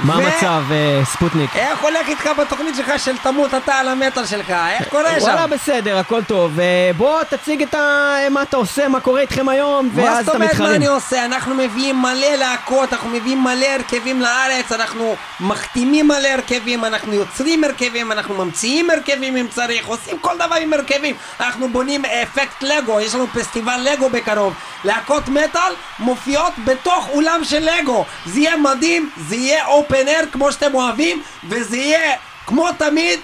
מה 0.00 0.14
המצב, 0.14 0.62
אה, 0.70 1.00
ספוטניק? 1.04 1.56
איך 1.56 1.80
הולך 1.80 2.08
איתך 2.08 2.30
בתוכנית 2.38 2.76
שלך 2.76 2.92
של 2.98 3.16
תמות 3.18 3.54
אתה 3.54 3.74
על 3.74 3.88
המטאל 3.88 4.26
שלך? 4.26 4.50
איך 4.50 4.88
קורה 4.88 5.20
שם? 5.20 5.26
וואלה 5.26 5.46
בסדר, 5.46 5.98
הכל 5.98 6.24
טוב. 6.24 6.60
אה, 6.60 6.90
בוא 6.96 7.22
תציג 7.22 7.62
את 7.62 7.74
ה... 7.74 8.16
מה 8.30 8.42
אתה 8.42 8.56
עושה, 8.56 8.88
מה 8.88 9.00
קורה 9.00 9.20
איתכם 9.20 9.48
היום, 9.48 9.90
מה 9.92 10.02
ואז 10.02 10.16
זאת 10.16 10.28
אתה 10.28 10.36
אומרת 10.36 10.48
מה 10.48 10.54
מתחרים. 10.54 10.74
אני 10.74 10.86
עושה? 10.86 11.24
אנחנו 11.24 11.54
מביאים 11.54 12.02
מלא 12.02 12.34
להקות, 12.38 12.92
אנחנו 12.92 13.08
מביאים 13.10 13.44
מלא 13.44 13.66
הרכבים 13.66 14.20
לארץ, 14.20 14.72
אנחנו 14.72 15.16
מחתימים 15.40 16.08
מלא 16.08 16.28
הרכבים, 16.28 16.84
אנחנו 16.84 17.12
יוצרים 17.12 17.64
הרכבים, 17.64 18.12
אנחנו 18.12 18.44
ממציאים 18.44 18.90
הרכבים 18.90 19.36
אם 19.36 19.46
צריך, 19.50 19.86
עושים 19.86 20.18
כל 20.18 20.34
דבר 20.36 20.54
עם 20.54 20.72
הרכבים. 20.72 21.14
אנחנו 21.40 21.68
בונים 21.68 22.04
אפקט 22.04 22.62
לגו, 22.62 23.00
יש 23.00 23.14
לנו 23.14 23.26
פסטיבל 23.26 23.80
לגו 23.92 24.10
בקרוב. 24.10 24.54
להקות 24.84 25.28
מטאל 25.28 25.72
מופיעות 25.98 26.52
בתוך 26.64 27.08
אולם 27.08 27.40
של 27.44 27.68
לגו. 27.80 28.04
זה 28.26 28.40
יהיה 28.40 28.56
מדהים, 28.56 29.10
זה 29.16 29.36
יהיה 29.36 29.64
אופן 29.86 30.08
אר 30.08 30.24
כמו 30.32 30.52
שאתם 30.52 30.74
אוהבים, 30.74 31.22
וזה 31.48 31.76
יהיה 31.76 32.16
כמו 32.46 32.68
תמיד 32.78 33.20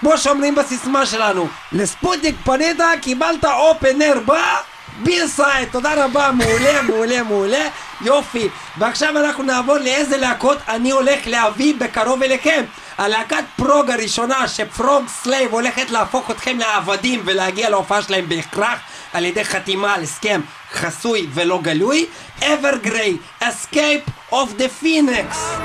כמו 0.00 0.18
שאומרים 0.18 0.54
בסיסמה 0.54 1.06
שלנו, 1.06 1.48
לספוטניק 1.72 2.34
פנית, 2.44 2.76
קיבלת 3.00 3.44
אופן 3.44 4.02
אר 4.02 4.20
בא, 4.24 4.56
ביל 5.02 5.26
סייד, 5.26 5.68
תודה 5.72 6.04
רבה, 6.04 6.30
מעולה, 6.32 6.82
מעולה, 6.88 7.22
מעולה, 7.22 7.68
יופי. 8.00 8.48
ועכשיו 8.78 9.18
אנחנו 9.18 9.44
נעבור 9.44 9.76
לאיזה 9.76 10.16
להקות 10.16 10.58
אני 10.68 10.90
הולך 10.90 11.18
להביא 11.26 11.74
בקרוב 11.78 12.22
אליכם. 12.22 12.64
הלהקת 12.98 13.44
prog 13.56 13.90
הראשונה 13.90 14.48
ש 14.48 14.67
Prog 14.67 15.04
Slave 15.08 15.52
הולכת 15.52 15.90
להפוך 15.90 16.30
אתכם 16.30 16.58
לעבדים 16.58 17.22
ולהגיע 17.24 17.70
להופעה 17.70 18.02
שלהם 18.02 18.28
בהכרח 18.28 18.78
על 19.12 19.24
ידי 19.24 19.44
חתימה 19.44 19.94
על 19.94 20.02
הסכם 20.02 20.40
חסוי 20.72 21.26
ולא 21.34 21.60
גלוי, 21.62 22.06
Evergrey, 22.40 23.42
Escape 23.42 24.32
of 24.32 24.48
the 24.58 24.68
Phoenix. 24.82 25.63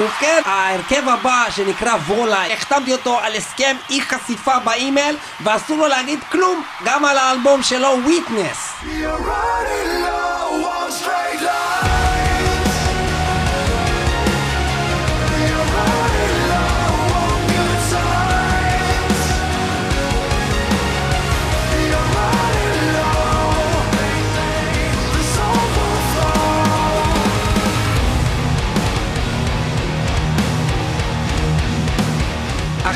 ובכן, 0.00 0.40
ההרכב 0.44 1.08
הבא 1.08 1.44
שנקרא 1.50 1.92
וולה, 2.06 2.52
החתמתי 2.52 2.92
אותו 2.92 3.18
על 3.20 3.34
הסכם 3.34 3.76
אי 3.90 4.00
חשיפה 4.00 4.58
באימייל 4.58 5.16
ואסור 5.40 5.76
לו 5.76 5.86
להגיד 5.86 6.20
כלום 6.32 6.62
גם 6.84 7.04
על 7.04 7.18
האלבום 7.18 7.62
שלו, 7.62 7.98
ויטנס. 8.04 8.72
You're 8.82 8.86
running 8.86 9.47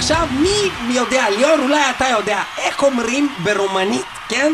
עכשיו, 0.02 0.28
מי 0.32 0.70
יודע, 0.94 1.30
ליאור, 1.30 1.58
אולי 1.58 1.90
אתה 1.90 2.06
יודע, 2.08 2.42
איך 2.58 2.82
אומרים 2.82 3.28
ברומנית, 3.38 4.06
כן? 4.28 4.52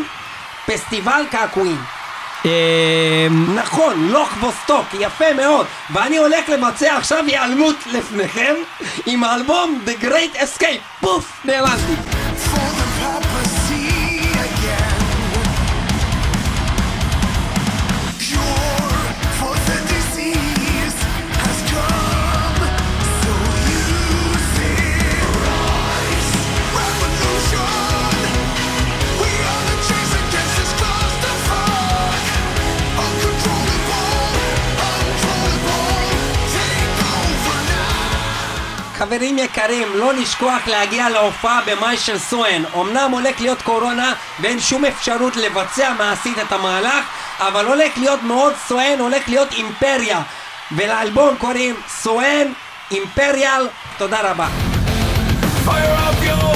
פסטיבל 0.65 1.23
קעקועים. 1.31 1.81
אה, 2.45 3.27
נכון, 3.55 4.07
לוך 4.07 4.29
ווסטוק, 4.39 4.85
יפה 4.99 5.33
מאוד. 5.33 5.65
ואני 5.89 6.17
הולך 6.17 6.49
לבצע 6.49 6.97
עכשיו 6.97 7.23
היעלמות 7.27 7.75
לפניכם 7.85 8.55
עם 9.05 9.23
האלבום 9.23 9.79
The 9.85 10.03
Great 10.03 10.37
Escape. 10.37 11.01
פוף, 11.01 11.41
נעלמתי. 11.45 12.18
חברים 38.99 39.37
יקרים, 39.37 39.87
לא 39.93 40.13
לשכוח 40.13 40.67
להגיע 40.67 41.09
להופעה 41.09 41.61
במאי 41.65 41.97
של 41.97 42.17
סואן. 42.19 42.63
אמנם 42.75 43.11
הולך 43.11 43.41
להיות 43.41 43.61
קורונה 43.61 44.13
ואין 44.39 44.59
שום 44.59 44.85
אפשרות 44.85 45.35
לבצע 45.35 45.93
מעשית 45.97 46.39
את 46.39 46.51
המהלך, 46.51 47.05
אבל 47.39 47.65
הולך 47.65 47.97
להיות 47.97 48.23
מאוד 48.23 48.53
סואן, 48.67 48.99
הולך 48.99 49.29
להיות 49.29 49.51
אימפריה. 49.51 50.21
ולאלבום 50.71 51.35
קוראים 51.37 51.75
סואן 51.87 52.47
אימפריאל. 52.91 53.67
תודה 53.97 54.31
רבה. 54.31 54.47
Fire 55.65 55.97
up 56.07 56.23
your 56.27 56.48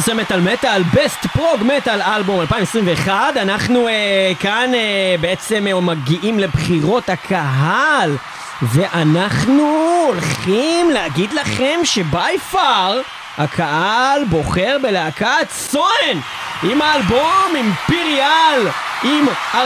פרסי 0.00 0.14
מטאל 0.14 0.40
מטאל, 0.40 0.82
בסט 0.82 1.26
פרוג 1.26 1.62
מטאל 1.62 2.02
אלבום 2.02 2.40
2021, 2.40 3.36
אנחנו 3.36 3.88
אה, 3.88 4.32
כאן 4.40 4.70
אה, 4.74 5.14
בעצם 5.20 5.66
אה, 5.66 5.80
מגיעים 5.80 6.38
לבחירות 6.38 7.08
הקהל 7.08 8.16
ואנחנו 8.62 9.62
הולכים 10.06 10.90
להגיד 10.90 11.32
לכם 11.32 11.80
שבי 11.84 12.38
פאר 12.50 13.00
הקהל 13.38 14.24
בוחר 14.24 14.76
בלהקת 14.82 15.50
סואן 15.50 16.20
עם 16.62 16.82
האלבום 16.82 17.52
אימפריאל 17.54 18.68
עם 19.02 19.26
44% 19.54 19.58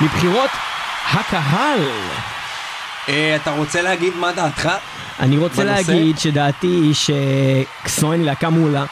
מבחירות 0.00 0.50
הקהל. 1.12 1.88
אה, 3.08 3.36
אתה 3.36 3.50
רוצה 3.50 3.82
להגיד 3.82 4.16
מה 4.16 4.32
דעתך? 4.32 4.68
אני 5.20 5.38
רוצה 5.38 5.64
בנושא? 5.64 5.90
להגיד 5.90 6.18
שדעתי 6.18 6.66
היא 6.66 6.94
שקסוין 6.94 8.24
להקה 8.24 8.50
מעולה. 8.50 8.84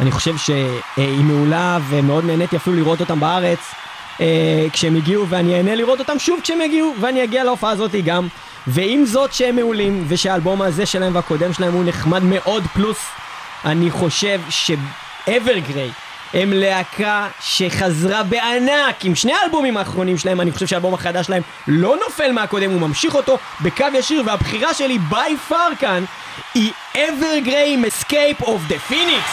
אני 0.00 0.10
חושב 0.10 0.36
שהיא 0.36 1.24
מעולה 1.24 1.78
ומאוד 1.88 2.24
נהניתי 2.24 2.56
אפילו 2.56 2.76
לראות 2.76 3.00
אותם 3.00 3.20
בארץ 3.20 3.58
אה, 4.20 4.66
כשהם 4.72 4.96
הגיעו 4.96 5.28
ואני 5.28 5.54
אהנה 5.56 5.74
לראות 5.74 5.98
אותם 5.98 6.18
שוב 6.18 6.40
כשהם 6.42 6.60
יגיעו 6.60 6.94
ואני 7.00 7.24
אגיע 7.24 7.44
להופעה 7.44 7.70
הזאת 7.70 7.90
גם. 8.04 8.28
ועם 8.66 9.04
זאת 9.04 9.32
שהם 9.32 9.56
מעולים 9.56 10.04
ושהאלבום 10.08 10.62
הזה 10.62 10.86
שלהם 10.86 11.14
והקודם 11.14 11.52
שלהם 11.52 11.72
הוא 11.72 11.84
נחמד 11.84 12.22
מאוד 12.22 12.64
פלוס 12.74 12.98
אני 13.64 13.90
חושב 13.90 14.40
שאברגריי 14.48 15.90
הם 16.34 16.52
להקה 16.52 17.26
שחזרה 17.40 18.22
בענק 18.22 19.04
עם 19.04 19.14
שני 19.14 19.32
האלבומים 19.32 19.76
האחרונים 19.76 20.18
שלהם, 20.18 20.40
אני 20.40 20.52
חושב 20.52 20.66
שהאלבום 20.66 20.94
החדש 20.94 21.26
שלהם 21.26 21.42
לא 21.66 21.96
נופל 22.04 22.32
מהקודם, 22.32 22.70
הוא 22.70 22.80
ממשיך 22.80 23.14
אותו 23.14 23.38
בקו 23.60 23.86
ישיר, 23.94 24.22
והבחירה 24.26 24.74
שלי 24.74 24.98
בי 24.98 25.36
פאר 25.48 25.68
כאן 25.78 26.04
היא 26.54 26.72
Evergrey 26.94 27.86
Escape 27.86 28.44
of 28.44 28.70
the 28.70 28.92
Phoenix. 28.92 29.24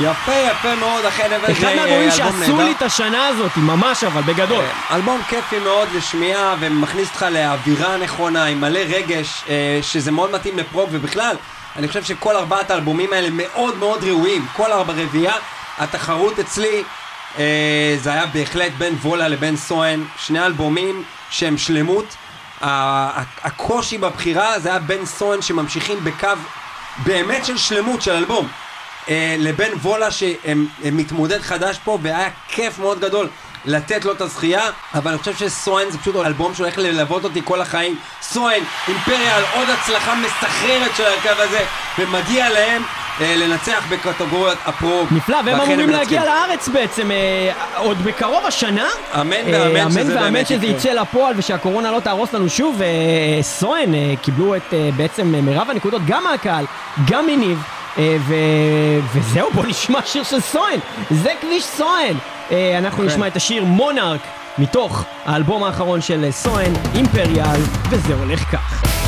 יפה, 0.00 0.32
יפה 0.32 0.74
מאוד, 0.74 1.04
אכן 1.04 1.32
אברגריי, 1.32 1.52
אחד 1.52 1.76
מהאלבומים 1.76 2.10
שעשו 2.10 2.62
לי 2.62 2.72
את 2.72 2.82
השנה 2.82 3.26
הזאת, 3.26 3.56
ממש 3.56 4.04
אבל, 4.04 4.22
בגדול. 4.22 4.64
אלבום 4.90 5.20
כיפי 5.28 5.58
מאוד 5.58 5.88
לשמיעה 5.96 6.54
ומכניס 6.60 7.08
אותך 7.08 7.26
לאווירה 7.30 7.96
נכונה 7.96 8.44
עם 8.44 8.60
מלא 8.60 8.78
רגש 8.78 9.44
אה, 9.48 9.78
שזה 9.82 10.10
מאוד 10.10 10.32
מתאים 10.32 10.58
לפרוג 10.58 10.88
ובכלל 10.92 11.36
אני 11.76 11.88
חושב 11.88 12.04
שכל 12.04 12.36
ארבעת 12.36 12.70
האלבומים 12.70 13.12
האלה 13.12 13.28
מאוד 13.32 13.78
מאוד 13.78 14.04
ראויים 14.04 14.46
כל 14.56 14.72
ארבע 14.72 14.92
רביעייה 14.92 15.34
התחרות 15.78 16.38
אצלי 16.38 16.82
אה, 17.38 17.96
זה 18.00 18.12
היה 18.12 18.26
בהחלט 18.26 18.72
בין 18.78 18.94
וולה 18.94 19.28
לבין 19.28 19.56
סואן, 19.56 20.04
שני 20.18 20.46
אלבומים 20.46 21.02
שהם 21.30 21.58
שלמות. 21.58 22.16
הקושי 22.60 23.98
בבחירה 23.98 24.58
זה 24.58 24.68
היה 24.68 24.78
בין 24.78 25.06
סואן 25.06 25.42
שממשיכים 25.42 26.04
בקו 26.04 26.28
באמת 26.96 27.44
של 27.44 27.56
שלמות 27.56 28.02
של 28.02 28.12
אלבום. 28.12 28.48
אה, 29.08 29.36
לבין 29.38 29.72
וולה 29.82 30.08
שמתמודד 30.10 31.42
חדש 31.42 31.78
פה 31.84 31.98
והיה 32.02 32.28
כיף 32.48 32.78
מאוד 32.78 33.00
גדול 33.00 33.28
לתת 33.64 34.04
לו 34.04 34.12
את 34.12 34.20
הזכייה, 34.20 34.70
אבל 34.94 35.10
אני 35.10 35.18
חושב 35.18 35.36
שסואן 35.36 35.90
זה 35.90 35.98
פשוט 35.98 36.16
אלבום 36.16 36.54
שהולך 36.54 36.78
ללוות 36.78 37.24
אותי 37.24 37.40
כל 37.44 37.60
החיים. 37.60 37.98
סואן, 38.22 38.60
אימפריה 38.88 39.36
על 39.36 39.44
עוד 39.54 39.68
הצלחה 39.70 40.14
מסחררת 40.14 40.96
של 40.96 41.04
הרכב 41.04 41.34
הזה, 41.38 41.64
ומגיע 41.98 42.50
להם 42.50 42.82
אה, 43.20 43.36
לנצח 43.36 43.86
בקטגוריית 43.88 44.58
הפרו. 44.66 45.04
נפלא, 45.10 45.36
והם 45.44 45.60
אמורים 45.60 45.90
להגיע 45.90 46.24
לארץ 46.24 46.68
בעצם 46.68 47.10
אה, 47.10 47.52
עוד 47.76 47.98
בקרוב 48.04 48.46
השנה. 48.46 48.88
אמן 49.20 49.36
ואמן 49.46 49.76
אה, 49.76 49.90
שזה 49.90 50.14
באמת 50.14 50.46
שזה 50.46 50.66
יצא 50.66 50.92
לפועל 50.92 51.34
ושהקורונה 51.36 51.90
לא 51.90 52.00
תהרוס 52.00 52.32
לנו 52.32 52.48
שוב. 52.48 52.80
וסואן 53.40 53.92
קיבלו 54.22 54.56
את 54.56 54.74
בעצם 54.96 55.26
מירב 55.26 55.70
הנקודות 55.70 56.02
גם 56.06 56.24
מהקהל, 56.24 56.64
גם 57.10 57.26
מניב. 57.26 57.62
וזהו, 59.14 59.50
בוא 59.54 59.66
נשמע 59.66 59.98
שיר 60.06 60.22
של 60.24 60.40
סואן, 60.40 60.78
זה 61.10 61.30
כביש 61.40 61.64
סואן. 61.64 62.14
אנחנו 62.78 63.04
נשמע 63.04 63.26
את 63.26 63.36
השיר 63.36 63.64
מונארק 63.64 64.20
מתוך 64.58 65.04
האלבום 65.24 65.64
האחרון 65.64 66.00
של 66.00 66.30
סואן, 66.30 66.72
אימפריאל, 66.94 67.60
וזה 67.90 68.14
הולך 68.14 68.40
כך. 68.40 69.07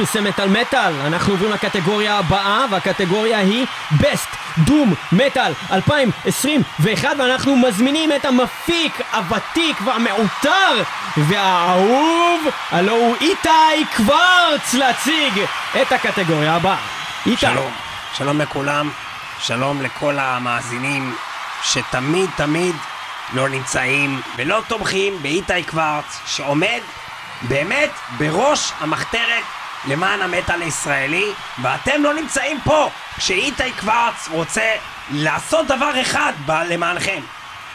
פרסי 0.00 0.20
מטאל 0.20 0.48
מטאל. 0.48 0.92
אנחנו 1.06 1.32
עוברים 1.32 1.50
לקטגוריה 1.50 2.18
הבאה, 2.18 2.64
והקטגוריה 2.70 3.38
היא 3.38 3.66
Best 3.92 4.36
דום 4.58 4.94
מטאל 5.12 5.52
2021, 5.72 7.08
ואנחנו 7.18 7.56
מזמינים 7.56 8.12
את 8.12 8.24
המפיק, 8.24 9.00
הוותיק 9.12 9.76
והמעוטר 9.84 10.82
והאהוב, 11.16 12.46
הלו 12.70 12.92
הוא 12.92 13.16
איתי 13.20 13.84
קוורץ 13.96 14.74
להציג 14.74 15.44
את 15.82 15.92
הקטגוריה 15.92 16.54
הבאה. 16.54 16.78
איתי. 17.26 17.40
שלום, 17.40 17.72
שלום 18.14 18.40
לכולם, 18.40 18.90
שלום 19.38 19.82
לכל 19.82 20.18
המאזינים 20.18 21.14
שתמיד 21.62 22.30
תמיד 22.36 22.74
לא 23.32 23.48
נמצאים 23.48 24.20
ולא 24.36 24.62
תומכים 24.68 25.22
באיתי 25.22 25.62
קוורץ 25.62 26.20
שעומד 26.26 26.80
באמת 27.42 27.90
בראש 28.18 28.72
המחתרת 28.80 29.44
למען 29.88 30.22
המטאל 30.22 30.62
הישראלי 30.62 31.32
ואתם 31.62 32.02
לא 32.02 32.14
נמצאים 32.14 32.60
פה 32.64 32.90
כשאיתי 33.16 33.72
קוורץ 33.72 34.28
רוצה 34.30 34.74
לעשות 35.10 35.66
דבר 35.66 36.00
אחד 36.00 36.32
למענכם. 36.48 37.20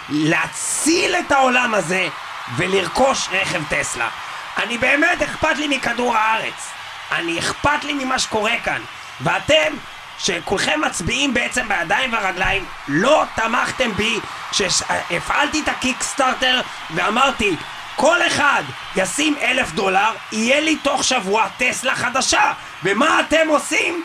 להציל 0.09 1.15
את 1.15 1.31
העולם 1.31 1.73
הזה 1.73 2.07
ולרכוש 2.55 3.27
רכב 3.31 3.61
טסלה. 3.69 4.09
אני 4.57 4.77
באמת 4.77 5.21
אכפת 5.21 5.57
לי 5.57 5.77
מכדור 5.77 6.17
הארץ. 6.17 6.69
אני 7.11 7.39
אכפת 7.39 7.83
לי 7.83 7.93
ממה 7.93 8.19
שקורה 8.19 8.53
כאן. 8.63 8.81
ואתם 9.21 9.73
שכולכם 10.19 10.81
מצביעים 10.85 11.33
בעצם 11.33 11.67
בידיים 11.67 12.13
והרגליים 12.13 12.65
לא 12.87 13.23
תמכתם 13.35 13.91
בי 13.91 14.19
כשהפעלתי 14.51 15.61
את 15.61 15.67
הקיקסטארטר 15.67 16.61
ואמרתי 16.95 17.55
כל 17.95 18.27
אחד 18.27 18.63
ישים 18.95 19.35
אלף 19.41 19.71
דולר 19.71 20.11
יהיה 20.31 20.59
לי 20.59 20.75
תוך 20.75 21.03
שבוע 21.03 21.47
טסלה 21.57 21.95
חדשה 21.95 22.53
ומה 22.83 23.19
אתם 23.19 23.47
עושים? 23.47 24.03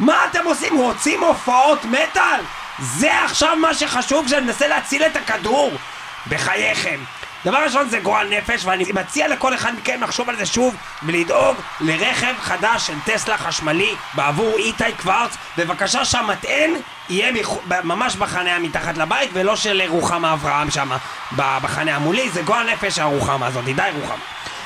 מה 0.00 0.24
אתם 0.30 0.44
עושים? 0.44 0.76
רוצים 0.76 1.24
הופעות 1.24 1.84
מטאל? 1.84 2.40
זה 2.78 3.24
עכשיו 3.24 3.56
מה 3.56 3.74
שחשוב 3.74 4.26
כשאני 4.26 4.46
מנסה 4.46 4.68
להציל 4.68 5.02
את 5.02 5.16
הכדור? 5.16 5.72
בחייכם. 6.28 7.00
דבר 7.44 7.58
ראשון 7.58 7.88
זה 7.88 7.98
גועל 8.00 8.28
נפש 8.28 8.64
ואני 8.64 8.84
מציע 8.94 9.28
לכל 9.28 9.54
אחד 9.54 9.72
מכם 9.74 10.02
לחשוב 10.02 10.28
על 10.28 10.36
זה 10.36 10.46
שוב 10.46 10.76
ולדאוג 11.02 11.56
לרכב 11.80 12.34
חדש 12.40 12.86
של 12.86 13.00
טסלה 13.04 13.38
חשמלי 13.38 13.94
בעבור 14.14 14.56
איתי 14.56 14.92
קוורץ 15.02 15.36
בבקשה 15.58 16.04
שהמטען 16.04 16.70
יהיה 17.10 17.32
מח... 17.32 17.48
ממש 17.84 18.16
בחניה 18.16 18.58
מתחת 18.58 18.98
לבית 18.98 19.30
ולא 19.32 19.56
של 19.56 19.82
רוחמה 19.88 20.32
אברהם 20.32 20.70
שם 20.70 20.90
בחניה 21.36 21.98
מולי 21.98 22.30
זה 22.30 22.42
גועל 22.42 22.72
נפש 22.72 22.98
הרוחמה 22.98 23.46
הזאת, 23.46 23.64
די 23.64 23.82
רוחמה. 24.00 24.24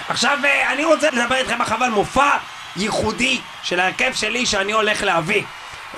עכשיו 0.08 0.38
אה, 0.44 0.72
אני 0.72 0.84
רוצה 0.84 1.10
לדבר 1.10 1.36
איתכם 1.36 1.82
על 1.82 1.90
מופע 1.90 2.30
ייחודי 2.76 3.40
של 3.62 3.80
ההרכב 3.80 4.10
שלי 4.14 4.46
שאני 4.46 4.72
הולך 4.72 5.02
להביא. 5.02 5.42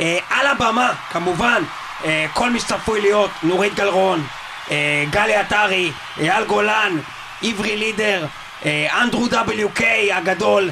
אה, 0.00 0.18
על 0.30 0.46
הבמה 0.46 0.92
כמובן 1.12 1.62
אה, 2.04 2.26
כל 2.32 2.50
מי 2.50 2.60
שצפוי 2.60 3.00
להיות 3.00 3.30
נורית 3.42 3.74
גלרון 3.74 4.26
אה, 4.70 5.04
גלי 5.10 5.34
עטרי, 5.34 5.92
אייל 6.20 6.44
גולן, 6.44 6.96
עברי 7.42 7.76
לידר, 7.76 8.26
אה, 8.64 9.02
אנדרו 9.02 9.26
WK 9.26 9.82
הגדול, 10.12 10.70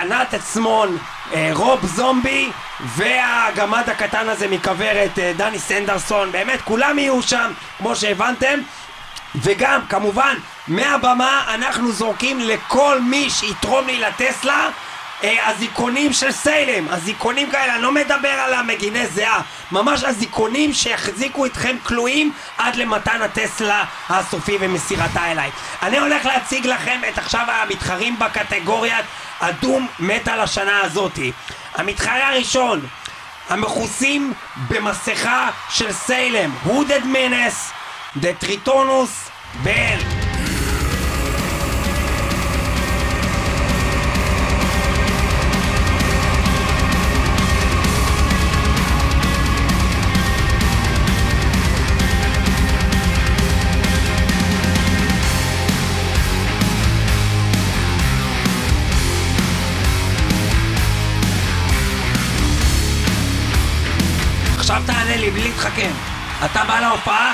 ענת 0.00 0.34
עצמון, 0.34 0.98
אה, 1.34 1.50
רוב 1.52 1.86
זומבי 1.86 2.50
והגמד 2.80 3.88
הקטן 3.90 4.28
הזה 4.28 4.48
מכוורת 4.48 5.18
אה, 5.18 5.32
דני 5.36 5.58
סנדרסון, 5.58 6.32
באמת 6.32 6.60
כולם 6.62 6.98
יהיו 6.98 7.22
שם 7.22 7.52
כמו 7.78 7.96
שהבנתם. 7.96 8.60
וגם 9.34 9.80
כמובן 9.88 10.36
מהבמה 10.68 11.44
אנחנו 11.54 11.92
זורקים 11.92 12.40
לכל 12.40 13.00
מי 13.00 13.30
שיתרום 13.30 13.86
לי 13.86 13.98
לטסלה 13.98 14.68
אה, 15.24 15.50
אזיקונים 15.50 16.12
של 16.12 16.32
סיילם, 16.32 16.88
אזיקונים 16.88 17.50
כאלה, 17.50 17.74
אני 17.74 17.82
לא 17.82 17.92
מדבר 17.92 18.28
על 18.28 18.54
המגיני 18.54 19.06
זיעה, 19.06 19.40
ממש 19.72 20.04
אזיקונים 20.04 20.72
שיחזיקו 20.72 21.46
אתכם 21.46 21.76
כלואים 21.82 22.32
עד 22.58 22.76
למתן 22.76 23.22
הטסלה 23.22 23.84
הסופי 24.08 24.56
ומסירתה 24.60 25.32
אליי. 25.32 25.50
אני 25.82 25.98
הולך 25.98 26.26
להציג 26.26 26.66
לכם 26.66 27.00
את 27.08 27.18
עכשיו 27.18 27.44
המתחרים 27.48 28.18
בקטגוריית 28.18 29.04
הדום 29.40 29.86
מטאל 29.98 30.40
השנה 30.40 30.80
הזאתי. 30.80 31.32
המתחרה 31.74 32.28
הראשון, 32.28 32.86
המכוסים 33.48 34.32
במסכה 34.68 35.50
של 35.68 35.92
סיילם, 35.92 36.50
הודד 36.64 37.04
מנס, 37.04 37.72
דטריטונוס 38.16 39.28
בל. 39.62 40.35
עכשיו 65.26 65.34
תענה 65.34 65.40
לי 65.40 65.40
בלי 65.40 65.42
להתחכם. 65.42 65.90
אתה 66.44 66.64
בא 66.64 66.80
להופעה? 66.80 67.32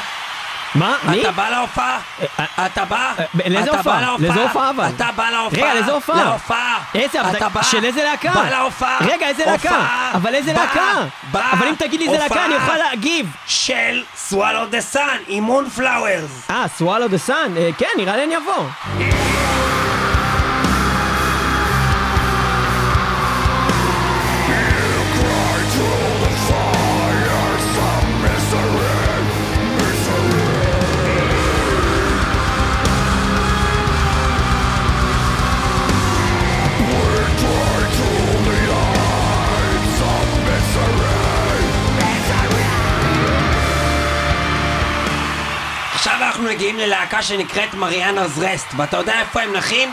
מה? 0.74 0.96
מי? 1.04 1.20
אתה 1.20 1.30
בא 1.30 1.48
להופעה? 1.48 1.98
אה, 2.38 2.66
אתה 2.66 2.84
בא? 2.84 3.12
אה, 3.18 3.24
לאיזה 3.48 3.70
הופעה? 3.70 4.16
לאיזה 4.18 4.42
הופעה 4.42 4.70
אבל? 4.70 4.86
אתה 4.96 5.08
בא 5.16 5.30
להופעה? 5.30 5.60
רגע, 5.60 5.74
לאיזה 5.74 5.92
הופעה? 5.92 6.24
להופעה. 6.24 6.78
איזה, 6.94 7.20
אתה 7.30 7.48
בא? 7.48 7.62
של 7.62 7.84
איזה 7.84 8.04
להקה? 8.04 8.32
בא 8.34 8.50
להופעה. 8.50 8.98
רגע, 9.00 9.28
איזה 9.28 9.44
להקה? 9.46 9.86
אבל 10.14 10.34
איזה 10.34 10.52
להקה? 10.52 10.92
אבל 11.32 11.66
אם 11.66 11.74
תגיד 11.74 12.00
לי 12.00 12.06
איזה 12.06 12.18
להקה, 12.18 12.44
אני 12.44 12.54
אוכל 12.54 12.76
להגיב. 12.76 13.26
של 13.46 14.02
Swallow 14.16 14.66
the 14.66 14.80
Sun, 14.80 15.16
Moonflowers. 15.28 16.50
אה, 16.50 16.64
Swallow 16.78 17.08
the 17.08 17.18
Sun? 17.18 17.56
אה, 17.56 17.70
כן, 17.78 17.86
נראה 17.96 18.16
לי 18.16 18.24
אני 18.24 18.36
אבוא. 18.36 18.64
אנחנו 46.42 46.54
מגיעים 46.54 46.78
ללהקה 46.78 47.22
שנקראת 47.22 47.74
מריאנרס 47.74 48.38
רסט, 48.38 48.66
ואתה 48.76 48.96
יודע 48.96 49.20
איפה 49.20 49.40
הם 49.40 49.52
נחים? 49.52 49.90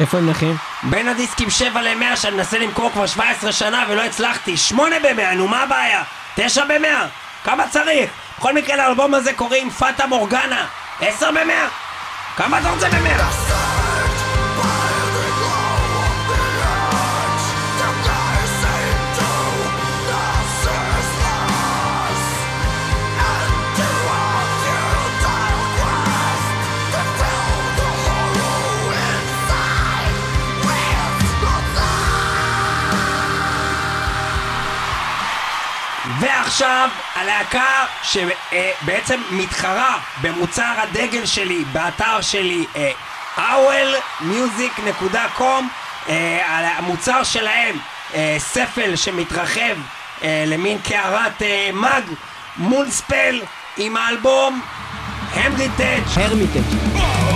איפה 0.00 0.18
הם 0.18 0.30
נחים? 0.30 0.56
בין 0.82 1.08
הדיסקים 1.08 1.50
7 1.50 1.82
ל-100 1.82 2.16
שאני 2.16 2.36
מנסה 2.36 2.58
למכור 2.58 2.90
כבר 2.90 3.06
17 3.06 3.52
שנה 3.52 3.84
ולא 3.88 4.02
הצלחתי 4.02 4.56
8 4.56 4.96
ב-100, 4.98 5.34
נו 5.34 5.48
מה 5.48 5.62
הבעיה? 5.62 6.02
9 6.34 6.64
ב-100? 6.64 7.06
כמה 7.44 7.68
צריך? 7.68 8.10
בכל 8.38 8.54
מקרה 8.54 8.76
לאלבום 8.76 9.14
הזה 9.14 9.32
קוראים 9.32 9.70
פאטה 9.70 10.06
מורגנה 10.06 10.66
10 11.00 11.30
ב-100? 11.30 11.70
כמה 12.36 12.58
אתה 12.58 12.70
רוצה 12.70 12.88
ב-100? 12.88 13.81
ועכשיו 36.62 36.88
הלהקה 37.14 37.86
שבעצם 38.02 39.20
מתחרה 39.30 39.98
במוצר 40.22 40.72
הדגל 40.76 41.26
שלי 41.26 41.64
באתר 41.72 42.20
שלי 42.20 42.66
owlmusic.com 43.36 45.64
על 46.46 46.64
המוצר 46.64 47.22
שלהם 47.22 47.76
אה, 48.14 48.36
ספל 48.38 48.96
שמתרחב 48.96 49.76
אה, 50.22 50.44
למין 50.46 50.78
קערת 50.78 51.42
אה, 51.42 51.70
מאג 51.72 52.04
מונספל 52.56 53.40
עם 53.76 53.96
האלבום 53.96 54.60
המריטג' 55.34 56.02
הרמיטג'. 56.16 57.31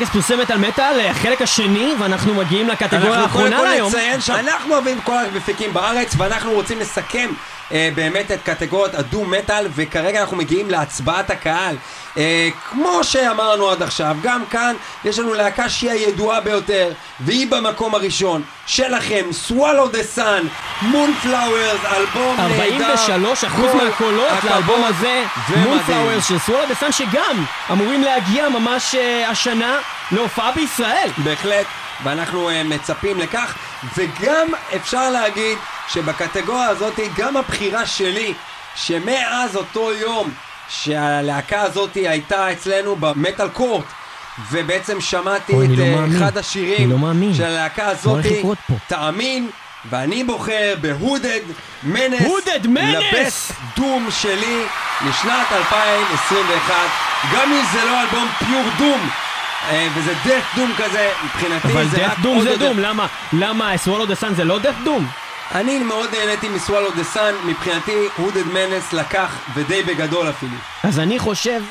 טקס 0.00 0.10
פרסי 0.10 0.36
מטאל 0.36 0.58
מטאל, 0.58 1.00
החלק 1.10 1.42
השני, 1.42 1.94
ואנחנו 1.98 2.34
מגיעים 2.34 2.68
לקטגוריה 2.68 3.20
אנחנו 3.20 3.38
קודם 3.40 3.52
האחרונה 3.52 3.80
כל. 3.80 3.88
נציין 3.88 4.20
שאנחנו 4.20 4.74
אוהבים 4.74 5.00
כל 5.00 5.16
המפיקים 5.18 5.72
בארץ 5.72 6.14
ואנחנו 6.18 6.52
רוצים 6.52 6.78
לסכם 6.78 7.28
אה, 7.28 7.59
באמת 7.94 8.30
את 8.30 8.38
קטגוריית 8.44 8.94
הדו 8.94 9.24
מטאל 9.24 9.66
וכרגע 9.74 10.20
אנחנו 10.20 10.36
מגיעים 10.36 10.70
להצבעת 10.70 11.30
הקהל. 11.30 11.76
אה, 12.16 12.48
כמו 12.70 13.04
שאמרנו 13.04 13.70
עד 13.70 13.82
עכשיו, 13.82 14.16
גם 14.22 14.46
כאן 14.50 14.74
יש 15.04 15.18
לנו 15.18 15.34
להקה 15.34 15.68
שהיא 15.68 15.90
הידועה 15.90 16.40
ביותר 16.40 16.92
והיא 17.20 17.46
במקום 17.50 17.94
הראשון 17.94 18.42
שלכם, 18.66 19.24
Swallow 19.48 19.94
the 19.94 20.18
Sun, 20.18 20.44
Moonflowers, 20.82 21.94
אלבום 21.96 22.36
נהדר. 22.36 22.84
43 22.84 23.44
אחוז 23.44 23.70
כל 23.70 23.84
מהקולות 23.84 24.28
הכבוד 24.30 24.50
לאלבום 24.52 24.84
הזה. 24.84 25.24
מונפלאוורס 25.56 26.28
של 26.28 26.38
סוולה 26.38 26.66
דה 26.66 26.74
סאן, 26.74 26.92
שגם 26.92 27.44
אמורים 27.70 28.02
להגיע 28.02 28.48
ממש 28.48 28.94
אה, 28.94 29.28
השנה 29.28 29.78
להופעה 30.12 30.52
בישראל. 30.52 31.08
בהחלט, 31.18 31.66
ואנחנו 32.04 32.50
uh, 32.50 32.52
מצפים 32.64 33.18
לכך, 33.18 33.54
וגם 33.96 34.48
אפשר 34.76 35.10
להגיד 35.10 35.58
שבקטגוריה 35.88 36.66
הזאת, 36.68 37.00
גם 37.16 37.36
הבחירה 37.36 37.86
שלי, 37.86 38.34
שמאז 38.74 39.56
אותו 39.56 39.92
יום 39.92 40.30
שהלהקה 40.68 41.62
הזאת 41.62 41.94
הייתה 41.94 42.52
אצלנו 42.52 42.96
במטאל 42.96 43.48
קורט, 43.48 43.84
ובעצם 44.50 45.00
שמעתי 45.00 45.52
את 45.52 45.68
לא 45.78 45.84
אה. 45.84 46.06
אחד 46.16 46.38
השירים 46.38 46.90
לא. 46.90 47.12
של 47.34 47.44
הלהקה 47.44 47.86
הזאת? 47.86 48.24
תאמין, 48.86 49.50
ואני 49.90 50.24
בוחר 50.24 50.74
בהודד 50.80 51.40
Menace, 51.82 52.20
Hooded 52.20 52.64
Menace! 52.64 53.14
ל 53.14 53.22
best 53.22 53.52
doom 53.76 54.08
שלי 54.10 54.62
לשנת 55.08 55.52
2021, 55.52 56.74
גם 57.32 57.52
אם 57.52 57.62
זה 57.72 57.84
לא 57.84 58.00
אלבום 58.00 58.28
pure 58.38 58.64
doom. 58.78 59.10
אה, 59.68 59.88
וזה 59.94 60.12
death 60.26 60.44
doom 60.56 60.72
כזה, 60.78 61.10
מבחינתי 61.24 61.68
אבל 61.68 61.88
זה 61.88 62.06
רק 62.06 62.12
death 62.12 62.22
doom 62.22 62.36
עוד 62.36 62.48
זה 62.48 62.56
doom, 62.56 62.78
למה? 62.78 63.06
למה 63.32 63.76
Swallow 63.76 64.06
the 64.06 64.14
Sun 64.14 64.34
זה 64.34 64.44
לא 64.44 64.58
death 64.58 64.74
doom? 64.84 65.06
אני 65.54 65.78
מאוד 65.78 66.10
נהניתי 66.14 66.48
מ 66.48 66.53
Swallow 66.53 66.90
the 66.90 67.04
Sun, 67.04 67.34
מבחינתי 67.44 68.08
Hooded 68.16 68.46
Menace 68.46 68.92
לקח, 68.92 69.38
ודי 69.54 69.82
בגדול 69.82 70.28
אפילו. 70.30 70.56
אז 70.84 70.98
אני 70.98 71.18
חושב 71.18 71.62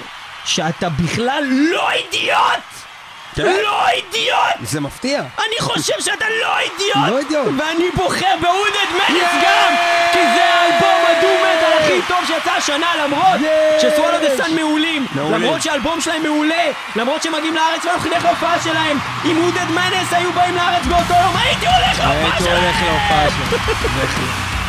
שאתה 0.45 0.89
בכלל 0.89 1.43
לא 1.49 1.91
אידיוט! 1.91 2.88
כן? 3.35 3.43
לא 3.63 3.87
אידיוט! 3.89 4.55
זה 4.61 4.81
מפתיע. 4.81 5.19
אני 5.19 5.59
חושב 5.59 5.93
שאתה 5.99 6.25
לא 6.41 6.59
אידיוט! 6.59 7.09
לא 7.09 7.17
אידיוט. 7.19 7.47
ואני 7.57 7.91
בוחר 7.95 8.35
ב 8.41 8.48
Hooded 8.48 8.89
Menace 8.93 9.31
גם! 9.43 9.75
כי 10.11 10.19
זה 10.35 10.43
האלבום 10.53 11.05
הדו-מטאל 11.07 11.83
הכי 11.83 12.01
טוב 12.07 12.17
שיצא 12.27 12.51
השנה 12.51 12.87
למרות 13.03 13.39
שסוולו 13.81 14.19
דה 14.19 14.37
סאן 14.37 14.55
מעולים. 14.55 15.05
למרות 15.15 15.61
שהאלבום 15.61 16.01
שלהם 16.01 16.23
מעולה 16.23 16.65
למרות 16.95 17.23
שהם 17.23 17.35
מגיעים 17.35 17.55
לארץ 17.55 17.85
ואנחנו 17.85 18.09
נלך 18.09 18.25
להופעה 18.25 18.61
שלהם 18.63 18.97
אם 19.25 19.35
הודד 19.35 19.65
מנס 19.69 20.13
היו 20.13 20.33
באים 20.33 20.55
לארץ 20.55 20.85
באותו 20.85 21.13
יום 21.23 21.37
הייתי 21.37 21.65
הולך 21.65 21.99
להופעה 21.99 22.21
הייתי 22.21 22.43
שלהם! 22.43 22.63
הולך 22.63 22.75
להופעה 22.81 23.27
שלו. 23.29 23.59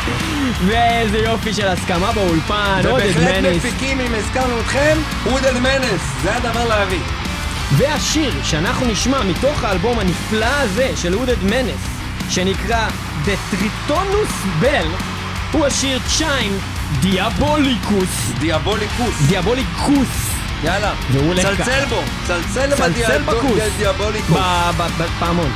ואיזה 0.65 1.17
יופי 1.17 1.53
של 1.53 1.67
הסכמה 1.67 2.11
באולפן, 2.11 2.81
ובהחלט 2.83 3.37
מנס 3.43 3.55
מפיקים, 3.65 3.99
אם 3.99 4.15
הזכרנו 4.15 4.59
אתכם, 4.59 4.97
הודד 5.23 5.57
מנס, 5.59 6.01
זה 6.23 6.35
הדבר 6.35 6.67
להביא. 6.67 6.99
והשיר 7.77 8.33
שאנחנו 8.43 8.85
נשמע 8.87 9.23
מתוך 9.23 9.63
האלבום 9.63 9.99
הנפלא 9.99 10.45
הזה 10.45 10.91
של 10.95 11.13
הודד 11.13 11.43
מנס, 11.43 11.79
שנקרא 12.29 12.87
The 13.25 13.55
Tritonus 13.55 14.63
Bell, 14.63 14.87
הוא 15.51 15.65
השיר 15.65 15.99
צ'יין 16.17 16.57
דיאבוליקוס. 16.99 18.31
דיאבוליקוס. 18.39 19.21
דיאבוליקוס. 19.27 20.07
יאללה. 20.63 20.93
צלצל 21.41 21.85
בו. 21.89 22.01
צלצל 22.27 22.75
צלצל 22.75 23.21
בכוס. 23.21 23.59
בדיאבוליקוס. 23.75 24.37
ב- 24.37 24.71
ב- 24.77 25.03
בפעמון. 25.03 25.51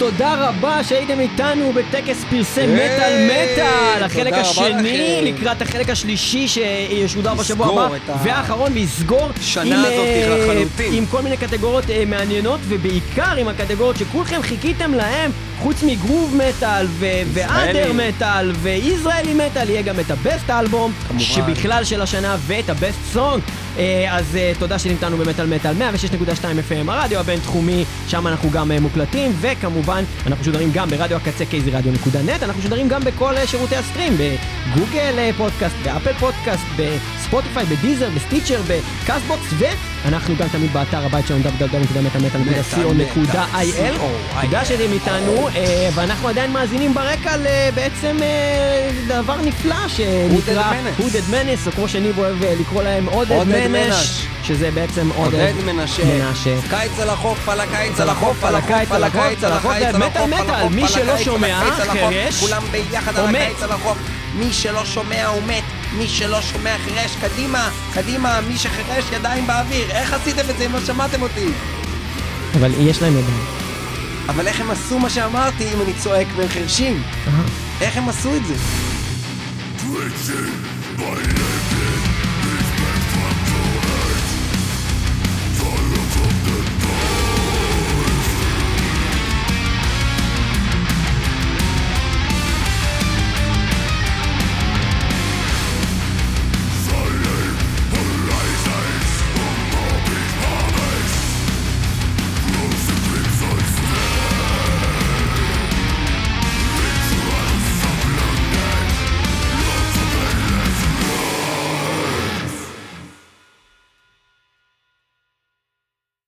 ותודה 0.00 0.48
רבה 0.48 0.84
שהייתם 0.84 1.20
איתנו 1.20 1.72
בטקס 1.72 2.24
פרסי 2.30 2.66
מטאל 2.66 3.26
מטאל, 3.26 4.04
החלק 4.04 4.34
תודה 4.34 4.40
השני. 4.40 5.32
לקראת 5.32 5.62
החלק 5.62 5.90
השלישי 5.90 6.48
שישודר 6.48 7.34
בשבוע 7.34 7.66
הבא, 7.66 7.96
והאחרון 8.22 8.72
ויסגור 8.72 9.28
שנה 9.40 9.62
עם, 9.62 9.84
הזאת 9.84 10.06
אה, 10.06 10.38
לחלוטין. 10.38 10.94
עם 10.94 11.06
כל 11.06 11.22
מיני 11.22 11.36
קטגוריות 11.36 11.90
אה, 11.90 12.04
מעניינות 12.06 12.60
ובעיקר 12.68 13.36
עם 13.36 13.48
הקטגוריות 13.48 13.96
שכולכם 13.96 14.42
חיכיתם 14.42 14.94
להם 14.94 15.30
חוץ 15.58 15.82
מגרוב 15.82 16.36
מטאל 16.36 16.86
ואנדר 17.32 17.92
מטאל 17.92 18.52
וישראלי 18.52 19.34
מטאל 19.34 19.70
יהיה 19.70 19.82
גם 19.82 20.00
את 20.00 20.10
הבסט 20.10 20.50
אלבום. 20.50 20.92
שבכלל 21.18 21.84
של 21.84 22.02
השנה 22.02 22.36
ואת 22.46 22.70
הבסט 22.70 22.98
סונג 23.12 23.42
אז 24.10 24.36
אה, 24.36 24.52
תודה 24.58 24.78
שנמתנו 24.78 25.16
במטאל 25.16 25.46
מטאל 25.46 25.74
106.2 25.74 26.44
FM 26.44 26.90
הרדיו 26.90 27.20
הבינתחומי 27.20 27.84
שם 28.08 28.26
אנחנו 28.26 28.50
גם 28.50 28.72
אה, 28.72 28.80
מוקלטים 28.80 29.32
וכמובן 29.40 30.04
אנחנו 30.26 30.40
משודרים 30.40 30.70
גם 30.72 30.88
ברדיו 30.88 31.16
הקצה 31.16 31.44
kzradio.net 31.44 32.44
אנחנו 32.44 32.60
משודרים 32.60 32.88
גם 32.88 33.04
בכל 33.04 33.36
אה, 33.36 33.46
שירותי 33.46 33.76
הסטרים 33.76 34.16
בגוגל 34.68 35.14
אה, 35.18 35.30
פודקאסט 35.36 35.76
באפל 35.84 36.12
פודקאסט 36.12 36.64
בספוטיפיי 36.76 37.64
ב 37.64 37.70
Deezer 37.70 38.08
ב 38.16 38.21
Stitcher 38.21 38.60
ב 38.68 38.79
Castbox 38.79 39.54
ואנחנו 39.58 40.36
גם 40.36 40.48
תמיד 40.48 40.72
באתר 40.72 41.06
הבית 41.06 41.26
שלנו 41.26 41.40
www.metalmetal.co.il 41.40 44.00
תודה 44.40 44.64
שאתם 44.64 44.92
איתנו 44.92 45.48
ואנחנו 45.94 46.28
עדיין 46.28 46.52
מאזינים 46.52 46.94
ברקע 46.94 47.36
לבעצם 47.36 48.16
דבר 49.06 49.36
נפלא 49.40 49.88
שנקרא 49.88 50.72
Menace. 50.72 51.00
Hooded 51.00 51.32
Menace 51.32 51.66
או 51.66 51.72
כמו 51.72 51.88
שניב 51.88 52.18
אוהב 52.18 52.36
לקרוא 52.60 52.82
להם 52.82 53.06
עודד 53.06 53.44
מנשה. 53.68 54.26
שזה 54.44 54.70
בעצם 54.70 55.10
עודד 55.16 55.52
מנשה. 55.66 56.02
קיץ 56.70 57.00
על 57.00 57.10
החוף, 57.10 57.48
על 57.48 57.60
הקיץ, 57.60 58.00
על 58.00 58.10
החוף, 58.10 58.44
על 58.44 58.54
הקיץ, 58.54 58.92
על 58.92 59.04
הקיץ, 59.04 59.44
על 59.44 59.52
מטאל, 59.52 59.54
החוף, 59.56 59.72
מטאל, 60.28 60.50
החוף, 60.54 60.72
מי 60.72 60.88
שלא 60.88 61.18
שומע, 61.18 61.58
על 61.58 61.90
הקיץ, 61.90 62.42
מי 64.34 64.52
שלא 64.52 64.84
שומע 64.84 65.26
הוא 65.26 65.42
מת, 65.42 65.64
מי 65.92 66.08
שלא 66.08 66.42
שומע 66.42 66.76
חירש, 66.84 67.16
קדימה, 67.20 67.70
קדימה, 67.94 68.40
מי 68.40 68.58
שחירש 68.58 69.04
ידיים 69.12 69.46
באוויר. 69.46 69.90
איך 69.90 70.12
עשיתם 70.12 70.50
את 70.50 70.58
זה 70.58 70.66
אם 70.66 70.72
לא 70.72 70.80
שמעתם 70.80 71.22
אותי? 71.22 71.46
אבל 72.54 72.70
יש 72.78 73.02
להם 73.02 73.12
ידיים. 73.12 73.44
אבל 74.28 74.46
איך 74.46 74.60
הם 74.60 74.70
עשו 74.70 74.98
מה 74.98 75.10
שאמרתי 75.10 75.72
אם 75.74 75.80
אני 75.82 75.92
צועק 75.94 76.26
והם 76.36 76.48
חירשים? 76.48 77.02
איך 77.80 77.96
הם 77.96 78.08
עשו 78.08 78.36
את 78.36 78.46
זה? 78.46 78.54